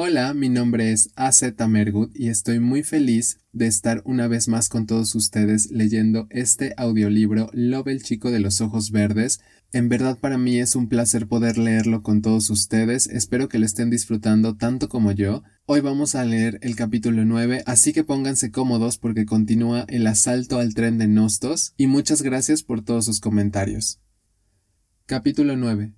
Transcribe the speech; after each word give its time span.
Hola, 0.00 0.32
mi 0.32 0.48
nombre 0.48 0.92
es 0.92 1.10
AZ 1.16 1.42
Mergut 1.68 2.12
y 2.14 2.28
estoy 2.28 2.60
muy 2.60 2.84
feliz 2.84 3.40
de 3.52 3.66
estar 3.66 4.00
una 4.04 4.28
vez 4.28 4.46
más 4.46 4.68
con 4.68 4.86
todos 4.86 5.16
ustedes 5.16 5.72
leyendo 5.72 6.28
este 6.30 6.72
audiolibro 6.76 7.50
Love 7.52 7.88
el 7.88 8.04
chico 8.04 8.30
de 8.30 8.38
los 8.38 8.60
ojos 8.60 8.92
verdes. 8.92 9.40
En 9.72 9.88
verdad 9.88 10.16
para 10.16 10.38
mí 10.38 10.60
es 10.60 10.76
un 10.76 10.88
placer 10.88 11.26
poder 11.26 11.58
leerlo 11.58 12.04
con 12.04 12.22
todos 12.22 12.48
ustedes, 12.48 13.08
espero 13.08 13.48
que 13.48 13.58
lo 13.58 13.66
estén 13.66 13.90
disfrutando 13.90 14.56
tanto 14.56 14.88
como 14.88 15.10
yo. 15.10 15.42
Hoy 15.66 15.80
vamos 15.80 16.14
a 16.14 16.24
leer 16.24 16.60
el 16.62 16.76
capítulo 16.76 17.24
9, 17.24 17.64
así 17.66 17.92
que 17.92 18.04
pónganse 18.04 18.52
cómodos 18.52 18.98
porque 18.98 19.26
continúa 19.26 19.84
el 19.88 20.06
asalto 20.06 20.60
al 20.60 20.74
tren 20.74 20.98
de 20.98 21.08
Nostos 21.08 21.74
y 21.76 21.88
muchas 21.88 22.22
gracias 22.22 22.62
por 22.62 22.84
todos 22.84 23.04
sus 23.06 23.18
comentarios. 23.18 23.98
Capítulo 25.06 25.56
9 25.56 25.97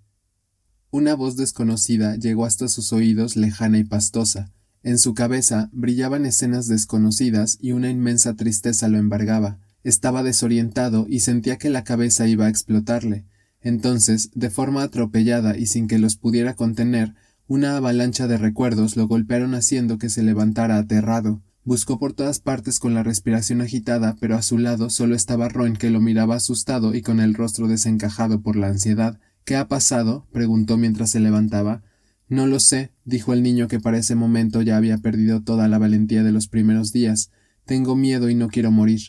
una 0.91 1.15
voz 1.15 1.37
desconocida 1.37 2.17
llegó 2.17 2.45
hasta 2.45 2.69
sus 2.69 2.93
oídos 2.93 3.37
lejana 3.37 3.79
y 3.79 3.85
pastosa. 3.85 4.51
En 4.83 4.99
su 4.99 5.15
cabeza 5.15 5.69
brillaban 5.73 6.27
escenas 6.27 6.67
desconocidas 6.67 7.59
y 7.61 7.73
una 7.73 7.91
inmensa 7.91 8.35
tristeza 8.35 8.89
lo 8.89 8.99
embargaba. 8.99 9.59
Estaba 9.85 10.23
desorientado 10.23 11.07
y 11.09 11.21
sentía 11.21 11.59
que 11.59 11.71
la 11.71 11.85
cabeza 11.85 12.27
iba 12.27 12.47
a 12.47 12.49
explotarle. 12.49 13.25
Entonces, 13.63 14.31
de 14.35 14.51
forma 14.51 14.83
atropellada 14.83 15.57
y 15.57 15.67
sin 15.67 15.87
que 15.87 15.99
los 15.99 16.17
pudiera 16.17 16.55
contener, 16.55 17.15
una 17.47 17.77
avalancha 17.77 18.27
de 18.27 18.39
recuerdos 18.39 18.97
lo 18.97 19.07
golpearon 19.07 19.55
haciendo 19.55 19.99
que 19.99 20.09
se 20.09 20.23
levantara 20.23 20.77
aterrado. 20.77 21.43
Buscó 21.63 21.99
por 21.99 22.15
todas 22.15 22.41
partes 22.41 22.81
con 22.81 22.95
la 22.95 23.03
respiración 23.03 23.61
agitada, 23.61 24.17
pero 24.19 24.37
a 24.37 24.43
su 24.43 24.57
lado 24.57 24.89
solo 24.89 25.15
estaba 25.15 25.49
Roin 25.49 25.77
que 25.77 25.91
lo 25.91 26.01
miraba 26.01 26.37
asustado 26.37 26.95
y 26.95 27.03
con 27.03 27.21
el 27.21 27.35
rostro 27.35 27.69
desencajado 27.69 28.41
por 28.41 28.57
la 28.57 28.69
ansiedad. 28.69 29.21
¿Qué 29.45 29.57
ha 29.57 29.69
pasado? 29.69 30.27
preguntó 30.33 30.77
mientras 30.77 31.11
se 31.11 31.21
levantaba. 31.21 31.83
No 32.29 32.47
lo 32.47 32.61
sé, 32.61 32.93
dijo 33.05 33.33
el 33.33 33.43
niño 33.43 33.67
que 33.67 33.81
para 33.81 33.99
ese 33.99 34.15
momento 34.15 34.63
ya 34.63 34.77
había 34.77 34.99
perdido 34.99 35.43
toda 35.43 35.67
la 35.67 35.79
valentía 35.79 36.23
de 36.23 36.33
los 36.33 36.47
primeros 36.47 36.93
días. 36.93 37.31
Tengo 37.65 37.97
miedo 37.97 38.31
y 38.31 38.35
no 38.35 38.49
quiero 38.49 38.71
morir. 38.71 39.01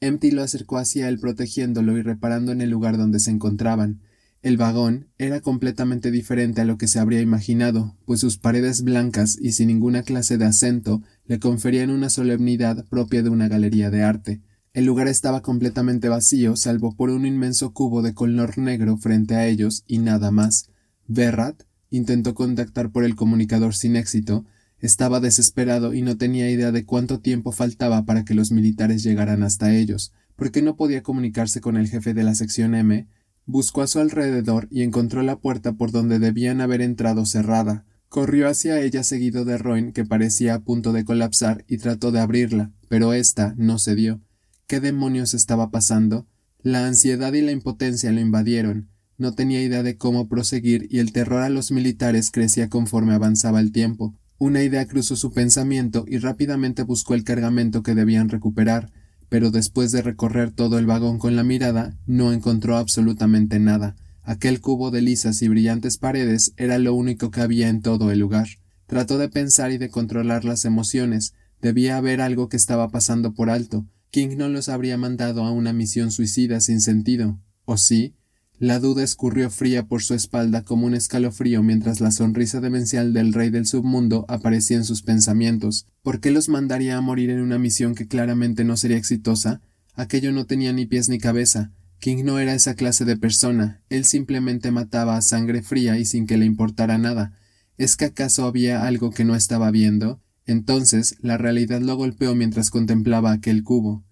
Empty 0.00 0.30
lo 0.30 0.42
acercó 0.42 0.76
hacia 0.76 1.08
él 1.08 1.18
protegiéndolo 1.18 1.96
y 1.96 2.02
reparando 2.02 2.52
en 2.52 2.60
el 2.60 2.70
lugar 2.70 2.98
donde 2.98 3.18
se 3.18 3.30
encontraban. 3.30 4.00
El 4.42 4.58
vagón 4.58 5.08
era 5.18 5.40
completamente 5.40 6.10
diferente 6.10 6.60
a 6.60 6.64
lo 6.64 6.76
que 6.78 6.86
se 6.86 6.98
habría 6.98 7.20
imaginado, 7.20 7.96
pues 8.04 8.20
sus 8.20 8.38
paredes 8.38 8.82
blancas 8.82 9.36
y 9.40 9.52
sin 9.52 9.68
ninguna 9.68 10.02
clase 10.02 10.38
de 10.38 10.44
acento 10.44 11.02
le 11.24 11.40
conferían 11.40 11.90
una 11.90 12.10
solemnidad 12.10 12.84
propia 12.88 13.22
de 13.22 13.30
una 13.30 13.48
galería 13.48 13.90
de 13.90 14.02
arte. 14.02 14.42
El 14.76 14.84
lugar 14.84 15.08
estaba 15.08 15.40
completamente 15.40 16.10
vacío, 16.10 16.54
salvo 16.54 16.94
por 16.94 17.08
un 17.08 17.24
inmenso 17.24 17.72
cubo 17.72 18.02
de 18.02 18.12
color 18.12 18.58
negro 18.58 18.98
frente 18.98 19.34
a 19.34 19.46
ellos 19.46 19.84
y 19.86 20.00
nada 20.00 20.30
más. 20.30 20.68
Berrat 21.06 21.62
intentó 21.88 22.34
contactar 22.34 22.90
por 22.90 23.02
el 23.04 23.16
comunicador 23.16 23.74
sin 23.74 23.96
éxito, 23.96 24.44
estaba 24.78 25.18
desesperado 25.18 25.94
y 25.94 26.02
no 26.02 26.18
tenía 26.18 26.50
idea 26.50 26.72
de 26.72 26.84
cuánto 26.84 27.20
tiempo 27.20 27.52
faltaba 27.52 28.04
para 28.04 28.26
que 28.26 28.34
los 28.34 28.52
militares 28.52 29.02
llegaran 29.02 29.42
hasta 29.42 29.74
ellos, 29.74 30.12
porque 30.36 30.60
no 30.60 30.76
podía 30.76 31.02
comunicarse 31.02 31.62
con 31.62 31.78
el 31.78 31.88
jefe 31.88 32.12
de 32.12 32.24
la 32.24 32.34
sección 32.34 32.74
M. 32.74 33.08
Buscó 33.46 33.80
a 33.80 33.86
su 33.86 33.98
alrededor 33.98 34.68
y 34.70 34.82
encontró 34.82 35.22
la 35.22 35.38
puerta 35.38 35.72
por 35.72 35.90
donde 35.90 36.18
debían 36.18 36.60
haber 36.60 36.82
entrado 36.82 37.24
cerrada. 37.24 37.86
Corrió 38.10 38.46
hacia 38.46 38.78
ella 38.82 39.04
seguido 39.04 39.46
de 39.46 39.56
Roin, 39.56 39.92
que 39.92 40.04
parecía 40.04 40.52
a 40.52 40.60
punto 40.60 40.92
de 40.92 41.06
colapsar, 41.06 41.64
y 41.66 41.78
trató 41.78 42.12
de 42.12 42.20
abrirla, 42.20 42.72
pero 42.90 43.14
ésta 43.14 43.54
no 43.56 43.78
cedió. 43.78 44.20
¿Qué 44.68 44.80
demonios 44.80 45.32
estaba 45.32 45.70
pasando? 45.70 46.26
La 46.60 46.88
ansiedad 46.88 47.32
y 47.34 47.40
la 47.40 47.52
impotencia 47.52 48.10
lo 48.10 48.18
invadieron. 48.18 48.88
No 49.16 49.32
tenía 49.32 49.62
idea 49.62 49.84
de 49.84 49.96
cómo 49.96 50.26
proseguir 50.28 50.88
y 50.90 50.98
el 50.98 51.12
terror 51.12 51.42
a 51.42 51.50
los 51.50 51.70
militares 51.70 52.32
crecía 52.32 52.68
conforme 52.68 53.14
avanzaba 53.14 53.60
el 53.60 53.70
tiempo. 53.70 54.16
Una 54.38 54.64
idea 54.64 54.84
cruzó 54.86 55.14
su 55.14 55.32
pensamiento 55.32 56.04
y 56.08 56.18
rápidamente 56.18 56.82
buscó 56.82 57.14
el 57.14 57.22
cargamento 57.22 57.84
que 57.84 57.94
debían 57.94 58.28
recuperar, 58.28 58.90
pero 59.28 59.52
después 59.52 59.92
de 59.92 60.02
recorrer 60.02 60.50
todo 60.50 60.80
el 60.80 60.86
vagón 60.86 61.20
con 61.20 61.36
la 61.36 61.44
mirada, 61.44 61.96
no 62.06 62.32
encontró 62.32 62.76
absolutamente 62.76 63.60
nada. 63.60 63.94
Aquel 64.24 64.60
cubo 64.60 64.90
de 64.90 65.00
lisas 65.00 65.42
y 65.42 65.48
brillantes 65.48 65.96
paredes 65.96 66.54
era 66.56 66.80
lo 66.80 66.92
único 66.92 67.30
que 67.30 67.40
había 67.40 67.68
en 67.68 67.82
todo 67.82 68.10
el 68.10 68.18
lugar. 68.18 68.48
Trató 68.88 69.16
de 69.16 69.28
pensar 69.28 69.70
y 69.70 69.78
de 69.78 69.90
controlar 69.90 70.44
las 70.44 70.64
emociones. 70.64 71.34
Debía 71.62 71.98
haber 71.98 72.20
algo 72.20 72.48
que 72.48 72.56
estaba 72.56 72.88
pasando 72.88 73.32
por 73.32 73.48
alto, 73.48 73.86
King 74.10 74.36
no 74.36 74.48
los 74.48 74.68
habría 74.68 74.96
mandado 74.96 75.44
a 75.44 75.50
una 75.50 75.72
misión 75.72 76.10
suicida 76.10 76.60
sin 76.60 76.80
sentido. 76.80 77.38
¿O 77.64 77.76
sí? 77.76 78.14
La 78.58 78.78
duda 78.78 79.02
escurrió 79.02 79.50
fría 79.50 79.86
por 79.86 80.02
su 80.02 80.14
espalda 80.14 80.62
como 80.62 80.86
un 80.86 80.94
escalofrío 80.94 81.62
mientras 81.62 82.00
la 82.00 82.10
sonrisa 82.10 82.60
demencial 82.60 83.12
del 83.12 83.34
rey 83.34 83.50
del 83.50 83.66
submundo 83.66 84.24
aparecía 84.28 84.78
en 84.78 84.84
sus 84.84 85.02
pensamientos. 85.02 85.86
¿Por 86.02 86.20
qué 86.20 86.30
los 86.30 86.48
mandaría 86.48 86.96
a 86.96 87.02
morir 87.02 87.28
en 87.28 87.40
una 87.40 87.58
misión 87.58 87.94
que 87.94 88.08
claramente 88.08 88.64
no 88.64 88.78
sería 88.78 88.96
exitosa? 88.96 89.60
Aquello 89.94 90.32
no 90.32 90.46
tenía 90.46 90.72
ni 90.72 90.86
pies 90.86 91.10
ni 91.10 91.18
cabeza. 91.18 91.72
King 91.98 92.24
no 92.24 92.38
era 92.38 92.54
esa 92.54 92.74
clase 92.74 93.04
de 93.04 93.18
persona. 93.18 93.82
Él 93.90 94.06
simplemente 94.06 94.70
mataba 94.70 95.18
a 95.18 95.22
sangre 95.22 95.62
fría 95.62 95.98
y 95.98 96.06
sin 96.06 96.26
que 96.26 96.38
le 96.38 96.46
importara 96.46 96.96
nada. 96.96 97.38
¿Es 97.76 97.96
que 97.96 98.06
acaso 98.06 98.46
había 98.46 98.86
algo 98.86 99.10
que 99.10 99.26
no 99.26 99.34
estaba 99.34 99.70
viendo? 99.70 100.22
Entonces 100.46 101.16
la 101.20 101.36
realidad 101.36 101.80
lo 101.80 101.96
golpeó 101.96 102.34
mientras 102.34 102.70
contemplaba 102.70 103.32
aquel 103.32 103.62
cubo. 103.62 104.04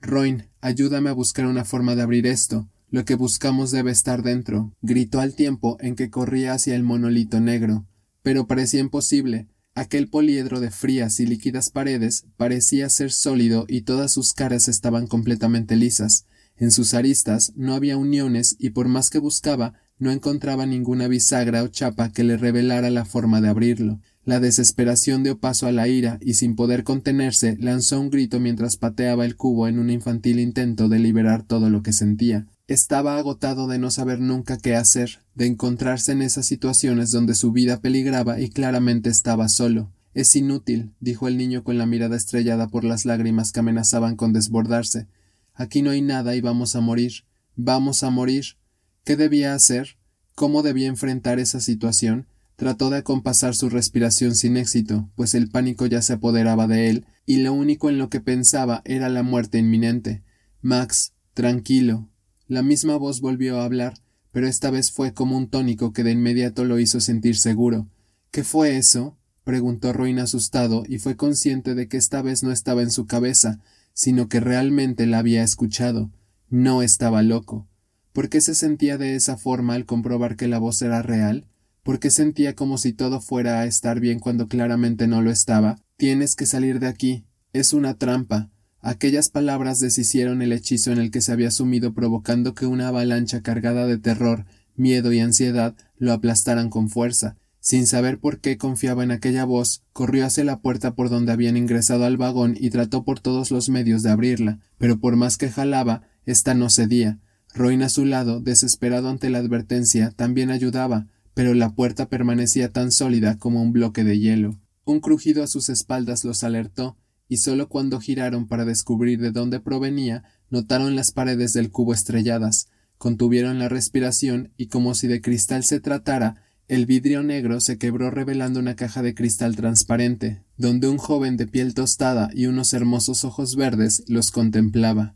Roin, 0.00 0.44
ayúdame 0.60 1.10
a 1.10 1.14
buscar 1.14 1.46
una 1.46 1.64
forma 1.64 1.96
de 1.96 2.02
abrir 2.02 2.26
esto. 2.26 2.68
Lo 2.90 3.04
que 3.04 3.16
buscamos 3.16 3.70
debe 3.70 3.90
estar 3.90 4.22
dentro. 4.22 4.72
gritó 4.80 5.20
al 5.20 5.34
tiempo 5.34 5.76
en 5.80 5.96
que 5.96 6.10
corría 6.10 6.52
hacia 6.52 6.74
el 6.74 6.82
monolito 6.82 7.40
negro. 7.40 7.86
Pero 8.22 8.46
parecía 8.46 8.80
imposible. 8.80 9.48
Aquel 9.74 10.08
poliedro 10.08 10.60
de 10.60 10.70
frías 10.70 11.20
y 11.20 11.26
líquidas 11.26 11.70
paredes 11.70 12.26
parecía 12.36 12.88
ser 12.88 13.12
sólido 13.12 13.64
y 13.68 13.82
todas 13.82 14.12
sus 14.12 14.32
caras 14.32 14.68
estaban 14.68 15.06
completamente 15.06 15.76
lisas. 15.76 16.26
En 16.56 16.70
sus 16.70 16.94
aristas 16.94 17.52
no 17.54 17.74
había 17.74 17.96
uniones 17.96 18.56
y 18.58 18.70
por 18.70 18.88
más 18.88 19.10
que 19.10 19.18
buscaba 19.18 19.74
no 19.98 20.10
encontraba 20.10 20.66
ninguna 20.66 21.08
bisagra 21.08 21.62
o 21.62 21.68
chapa 21.68 22.12
que 22.12 22.24
le 22.24 22.36
revelara 22.36 22.90
la 22.90 23.04
forma 23.04 23.40
de 23.40 23.48
abrirlo. 23.48 24.00
La 24.28 24.40
desesperación 24.40 25.22
dio 25.22 25.38
paso 25.38 25.66
a 25.66 25.72
la 25.72 25.88
ira 25.88 26.18
y 26.20 26.34
sin 26.34 26.54
poder 26.54 26.84
contenerse 26.84 27.56
lanzó 27.60 27.98
un 27.98 28.10
grito 28.10 28.40
mientras 28.40 28.76
pateaba 28.76 29.24
el 29.24 29.36
cubo 29.36 29.68
en 29.68 29.78
un 29.78 29.88
infantil 29.88 30.38
intento 30.38 30.90
de 30.90 30.98
liberar 30.98 31.44
todo 31.44 31.70
lo 31.70 31.82
que 31.82 31.94
sentía. 31.94 32.46
Estaba 32.66 33.16
agotado 33.16 33.68
de 33.68 33.78
no 33.78 33.90
saber 33.90 34.20
nunca 34.20 34.58
qué 34.58 34.76
hacer, 34.76 35.20
de 35.34 35.46
encontrarse 35.46 36.12
en 36.12 36.20
esas 36.20 36.44
situaciones 36.44 37.10
donde 37.10 37.34
su 37.34 37.52
vida 37.52 37.80
peligraba 37.80 38.38
y 38.38 38.50
claramente 38.50 39.08
estaba 39.08 39.48
solo. 39.48 39.90
Es 40.12 40.36
inútil, 40.36 40.92
dijo 41.00 41.26
el 41.26 41.38
niño 41.38 41.64
con 41.64 41.78
la 41.78 41.86
mirada 41.86 42.14
estrellada 42.14 42.68
por 42.68 42.84
las 42.84 43.06
lágrimas 43.06 43.50
que 43.50 43.60
amenazaban 43.60 44.14
con 44.14 44.34
desbordarse. 44.34 45.06
Aquí 45.54 45.80
no 45.80 45.88
hay 45.88 46.02
nada 46.02 46.36
y 46.36 46.42
vamos 46.42 46.76
a 46.76 46.82
morir. 46.82 47.24
Vamos 47.56 48.02
a 48.02 48.10
morir. 48.10 48.58
¿Qué 49.04 49.16
debía 49.16 49.54
hacer? 49.54 49.96
¿Cómo 50.34 50.62
debía 50.62 50.88
enfrentar 50.88 51.38
esa 51.38 51.60
situación? 51.60 52.26
Trató 52.58 52.90
de 52.90 52.96
acompasar 52.96 53.54
su 53.54 53.70
respiración 53.70 54.34
sin 54.34 54.56
éxito, 54.56 55.08
pues 55.14 55.36
el 55.36 55.48
pánico 55.48 55.86
ya 55.86 56.02
se 56.02 56.14
apoderaba 56.14 56.66
de 56.66 56.90
él, 56.90 57.06
y 57.24 57.36
lo 57.36 57.52
único 57.52 57.88
en 57.88 57.98
lo 57.98 58.10
que 58.10 58.20
pensaba 58.20 58.82
era 58.84 59.08
la 59.08 59.22
muerte 59.22 59.58
inminente. 59.58 60.24
Max, 60.60 61.12
tranquilo. 61.34 62.08
La 62.48 62.64
misma 62.64 62.96
voz 62.96 63.20
volvió 63.20 63.60
a 63.60 63.64
hablar, 63.64 63.94
pero 64.32 64.48
esta 64.48 64.72
vez 64.72 64.90
fue 64.90 65.14
como 65.14 65.36
un 65.36 65.48
tónico 65.48 65.92
que 65.92 66.02
de 66.02 66.10
inmediato 66.10 66.64
lo 66.64 66.80
hizo 66.80 66.98
sentir 66.98 67.36
seguro. 67.36 67.86
¿Qué 68.32 68.42
fue 68.42 68.76
eso? 68.76 69.16
preguntó 69.44 69.92
Ruin 69.92 70.18
asustado 70.18 70.82
y 70.84 70.98
fue 70.98 71.14
consciente 71.14 71.76
de 71.76 71.86
que 71.86 71.96
esta 71.96 72.22
vez 72.22 72.42
no 72.42 72.50
estaba 72.50 72.82
en 72.82 72.90
su 72.90 73.06
cabeza, 73.06 73.60
sino 73.94 74.28
que 74.28 74.40
realmente 74.40 75.06
la 75.06 75.20
había 75.20 75.44
escuchado. 75.44 76.10
No 76.50 76.82
estaba 76.82 77.22
loco. 77.22 77.68
¿Por 78.12 78.28
qué 78.28 78.40
se 78.40 78.56
sentía 78.56 78.98
de 78.98 79.14
esa 79.14 79.36
forma 79.36 79.74
al 79.74 79.86
comprobar 79.86 80.34
que 80.34 80.48
la 80.48 80.58
voz 80.58 80.82
era 80.82 81.02
real? 81.02 81.46
Porque 81.88 82.10
sentía 82.10 82.54
como 82.54 82.76
si 82.76 82.92
todo 82.92 83.18
fuera 83.18 83.60
a 83.60 83.64
estar 83.64 83.98
bien 83.98 84.18
cuando 84.18 84.46
claramente 84.46 85.06
no 85.06 85.22
lo 85.22 85.30
estaba. 85.30 85.80
Tienes 85.96 86.36
que 86.36 86.44
salir 86.44 86.80
de 86.80 86.86
aquí. 86.86 87.24
Es 87.54 87.72
una 87.72 87.94
trampa. 87.94 88.50
Aquellas 88.82 89.30
palabras 89.30 89.80
deshicieron 89.80 90.42
el 90.42 90.52
hechizo 90.52 90.92
en 90.92 90.98
el 90.98 91.10
que 91.10 91.22
se 91.22 91.32
había 91.32 91.50
sumido 91.50 91.94
provocando 91.94 92.54
que 92.54 92.66
una 92.66 92.88
avalancha 92.88 93.40
cargada 93.40 93.86
de 93.86 93.96
terror, 93.96 94.44
miedo 94.76 95.14
y 95.14 95.20
ansiedad 95.20 95.76
lo 95.96 96.12
aplastaran 96.12 96.68
con 96.68 96.90
fuerza. 96.90 97.38
Sin 97.58 97.86
saber 97.86 98.18
por 98.18 98.40
qué 98.40 98.58
confiaba 98.58 99.02
en 99.02 99.10
aquella 99.10 99.46
voz, 99.46 99.82
corrió 99.94 100.26
hacia 100.26 100.44
la 100.44 100.60
puerta 100.60 100.94
por 100.94 101.08
donde 101.08 101.32
habían 101.32 101.56
ingresado 101.56 102.04
al 102.04 102.18
vagón 102.18 102.54
y 102.60 102.68
trató 102.68 103.02
por 103.02 103.20
todos 103.20 103.50
los 103.50 103.70
medios 103.70 104.02
de 104.02 104.10
abrirla, 104.10 104.58
pero 104.76 105.00
por 105.00 105.16
más 105.16 105.38
que 105.38 105.48
jalaba, 105.48 106.02
ésta 106.26 106.52
no 106.52 106.68
cedía. 106.68 107.18
Roin 107.54 107.82
a 107.82 107.88
su 107.88 108.04
lado, 108.04 108.40
desesperado 108.40 109.08
ante 109.08 109.30
la 109.30 109.38
advertencia, 109.38 110.12
también 110.16 110.50
ayudaba, 110.50 111.06
pero 111.38 111.54
la 111.54 111.70
puerta 111.70 112.08
permanecía 112.08 112.72
tan 112.72 112.90
sólida 112.90 113.38
como 113.38 113.62
un 113.62 113.72
bloque 113.72 114.02
de 114.02 114.18
hielo. 114.18 114.58
Un 114.84 114.98
crujido 114.98 115.44
a 115.44 115.46
sus 115.46 115.68
espaldas 115.68 116.24
los 116.24 116.42
alertó, 116.42 116.96
y 117.28 117.36
solo 117.36 117.68
cuando 117.68 118.00
giraron 118.00 118.48
para 118.48 118.64
descubrir 118.64 119.20
de 119.20 119.30
dónde 119.30 119.60
provenía, 119.60 120.24
notaron 120.50 120.96
las 120.96 121.12
paredes 121.12 121.52
del 121.52 121.70
cubo 121.70 121.94
estrelladas, 121.94 122.66
contuvieron 122.96 123.60
la 123.60 123.68
respiración 123.68 124.52
y 124.56 124.66
como 124.66 124.96
si 124.96 125.06
de 125.06 125.20
cristal 125.20 125.62
se 125.62 125.78
tratara, 125.78 126.42
El 126.66 126.86
vidrio 126.86 127.22
negro 127.22 127.60
se 127.60 127.78
quebró 127.78 128.10
revelando 128.10 128.58
una 128.58 128.74
caja 128.74 129.02
de 129.02 129.14
cristal 129.14 129.54
transparente, 129.54 130.42
donde 130.56 130.88
un 130.88 130.98
joven 130.98 131.36
de 131.36 131.46
piel 131.46 131.72
tostada 131.72 132.30
y 132.34 132.46
unos 132.46 132.74
hermosos 132.74 133.24
ojos 133.24 133.54
verdes 133.54 134.02
los 134.08 134.32
contemplaba. 134.32 135.14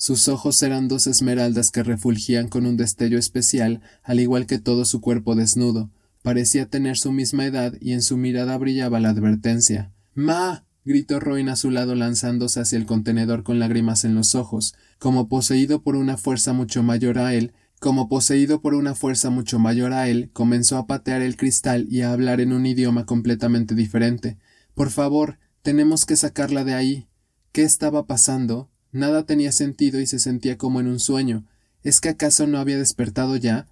Sus 0.00 0.28
ojos 0.28 0.62
eran 0.62 0.86
dos 0.86 1.08
esmeraldas 1.08 1.72
que 1.72 1.82
refulgían 1.82 2.46
con 2.46 2.66
un 2.66 2.76
destello 2.76 3.18
especial, 3.18 3.82
al 4.04 4.20
igual 4.20 4.46
que 4.46 4.60
todo 4.60 4.84
su 4.84 5.00
cuerpo 5.00 5.34
desnudo. 5.34 5.90
Parecía 6.22 6.66
tener 6.66 6.96
su 6.96 7.10
misma 7.10 7.46
edad 7.46 7.74
y 7.80 7.92
en 7.92 8.02
su 8.02 8.16
mirada 8.16 8.56
brillaba 8.58 9.00
la 9.00 9.08
advertencia. 9.10 9.90
Ma. 10.14 10.64
gritó 10.84 11.18
Roin 11.18 11.48
a 11.48 11.56
su 11.56 11.72
lado 11.72 11.96
lanzándose 11.96 12.60
hacia 12.60 12.78
el 12.78 12.86
contenedor 12.86 13.42
con 13.42 13.58
lágrimas 13.58 14.04
en 14.04 14.14
los 14.14 14.36
ojos. 14.36 14.76
Como 15.00 15.28
poseído 15.28 15.82
por 15.82 15.96
una 15.96 16.16
fuerza 16.16 16.52
mucho 16.52 16.84
mayor 16.84 17.18
a 17.18 17.34
él, 17.34 17.52
como 17.80 18.08
poseído 18.08 18.60
por 18.60 18.74
una 18.74 18.94
fuerza 18.94 19.30
mucho 19.30 19.58
mayor 19.58 19.92
a 19.92 20.08
él, 20.08 20.30
comenzó 20.32 20.78
a 20.78 20.86
patear 20.86 21.22
el 21.22 21.36
cristal 21.36 21.88
y 21.90 22.02
a 22.02 22.12
hablar 22.12 22.40
en 22.40 22.52
un 22.52 22.66
idioma 22.66 23.04
completamente 23.04 23.74
diferente. 23.74 24.38
Por 24.74 24.90
favor, 24.90 25.40
tenemos 25.62 26.06
que 26.06 26.14
sacarla 26.14 26.62
de 26.62 26.74
ahí. 26.74 27.08
¿Qué 27.50 27.62
estaba 27.62 28.06
pasando? 28.06 28.70
Nada 28.92 29.24
tenía 29.24 29.52
sentido 29.52 30.00
y 30.00 30.06
se 30.06 30.18
sentía 30.18 30.56
como 30.56 30.80
en 30.80 30.86
un 30.86 31.00
sueño. 31.00 31.44
¿Es 31.82 32.00
que 32.00 32.08
acaso 32.08 32.46
no 32.46 32.58
había 32.58 32.78
despertado 32.78 33.36
ya? 33.36 33.66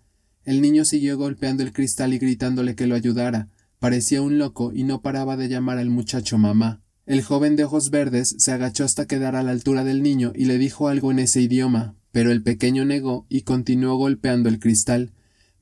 El 0.44 0.60
niño 0.60 0.84
siguió 0.84 1.18
golpeando 1.18 1.62
el 1.62 1.72
cristal 1.72 2.14
y 2.14 2.18
gritándole 2.18 2.74
que 2.74 2.86
lo 2.86 2.94
ayudara. 2.94 3.48
Parecía 3.78 4.22
un 4.22 4.38
loco 4.38 4.72
y 4.72 4.84
no 4.84 5.02
paraba 5.02 5.36
de 5.36 5.48
llamar 5.48 5.78
al 5.78 5.90
muchacho 5.90 6.38
mamá. 6.38 6.80
El 7.04 7.22
joven 7.22 7.56
de 7.56 7.64
ojos 7.64 7.90
verdes 7.90 8.34
se 8.38 8.52
agachó 8.52 8.84
hasta 8.84 9.06
quedar 9.06 9.36
a 9.36 9.42
la 9.42 9.52
altura 9.52 9.84
del 9.84 10.02
niño 10.02 10.32
y 10.34 10.46
le 10.46 10.58
dijo 10.58 10.88
algo 10.88 11.10
en 11.10 11.20
ese 11.20 11.40
idioma, 11.40 11.94
pero 12.10 12.32
el 12.32 12.42
pequeño 12.42 12.84
negó 12.84 13.26
y 13.28 13.42
continuó 13.42 13.96
golpeando 13.96 14.48
el 14.48 14.58
cristal. 14.58 15.12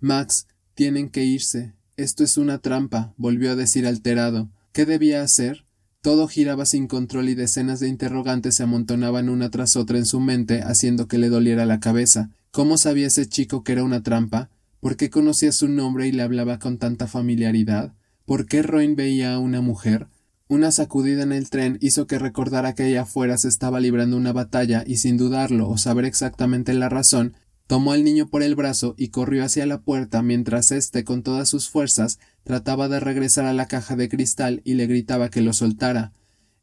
Max, 0.00 0.46
tienen 0.74 1.08
que 1.08 1.24
irse. 1.24 1.72
Esto 1.96 2.24
es 2.24 2.38
una 2.38 2.58
trampa, 2.58 3.14
volvió 3.16 3.52
a 3.52 3.56
decir 3.56 3.86
alterado. 3.86 4.50
¿Qué 4.72 4.86
debía 4.86 5.22
hacer? 5.22 5.63
Todo 6.04 6.28
giraba 6.28 6.66
sin 6.66 6.86
control 6.86 7.30
y 7.30 7.34
decenas 7.34 7.80
de 7.80 7.88
interrogantes 7.88 8.56
se 8.56 8.62
amontonaban 8.62 9.30
una 9.30 9.48
tras 9.48 9.74
otra 9.74 9.96
en 9.96 10.04
su 10.04 10.20
mente, 10.20 10.60
haciendo 10.60 11.08
que 11.08 11.16
le 11.16 11.30
doliera 11.30 11.64
la 11.64 11.80
cabeza. 11.80 12.28
¿Cómo 12.50 12.76
sabía 12.76 13.06
ese 13.06 13.26
chico 13.26 13.64
que 13.64 13.72
era 13.72 13.84
una 13.84 14.02
trampa? 14.02 14.50
¿Por 14.80 14.98
qué 14.98 15.08
conocía 15.08 15.50
su 15.50 15.66
nombre 15.66 16.06
y 16.06 16.12
le 16.12 16.22
hablaba 16.22 16.58
con 16.58 16.76
tanta 16.76 17.06
familiaridad? 17.06 17.94
¿Por 18.26 18.44
qué 18.44 18.60
Roin 18.60 18.96
veía 18.96 19.32
a 19.32 19.38
una 19.38 19.62
mujer? 19.62 20.08
Una 20.46 20.72
sacudida 20.72 21.22
en 21.22 21.32
el 21.32 21.48
tren 21.48 21.78
hizo 21.80 22.06
que 22.06 22.18
recordara 22.18 22.74
que 22.74 22.82
allá 22.82 23.04
afuera 23.04 23.38
se 23.38 23.48
estaba 23.48 23.80
librando 23.80 24.18
una 24.18 24.34
batalla 24.34 24.84
y 24.86 24.98
sin 24.98 25.16
dudarlo 25.16 25.70
o 25.70 25.78
saber 25.78 26.04
exactamente 26.04 26.74
la 26.74 26.90
razón, 26.90 27.32
tomó 27.66 27.92
al 27.92 28.04
niño 28.04 28.28
por 28.28 28.42
el 28.42 28.56
brazo 28.56 28.94
y 28.98 29.08
corrió 29.08 29.42
hacia 29.42 29.64
la 29.64 29.80
puerta 29.80 30.20
mientras 30.20 30.70
éste 30.70 31.02
con 31.02 31.22
todas 31.22 31.48
sus 31.48 31.70
fuerzas 31.70 32.18
trataba 32.44 32.88
de 32.88 33.00
regresar 33.00 33.46
a 33.46 33.52
la 33.52 33.66
caja 33.66 33.96
de 33.96 34.08
cristal 34.08 34.62
y 34.64 34.74
le 34.74 34.86
gritaba 34.86 35.30
que 35.30 35.42
lo 35.42 35.52
soltara. 35.52 36.12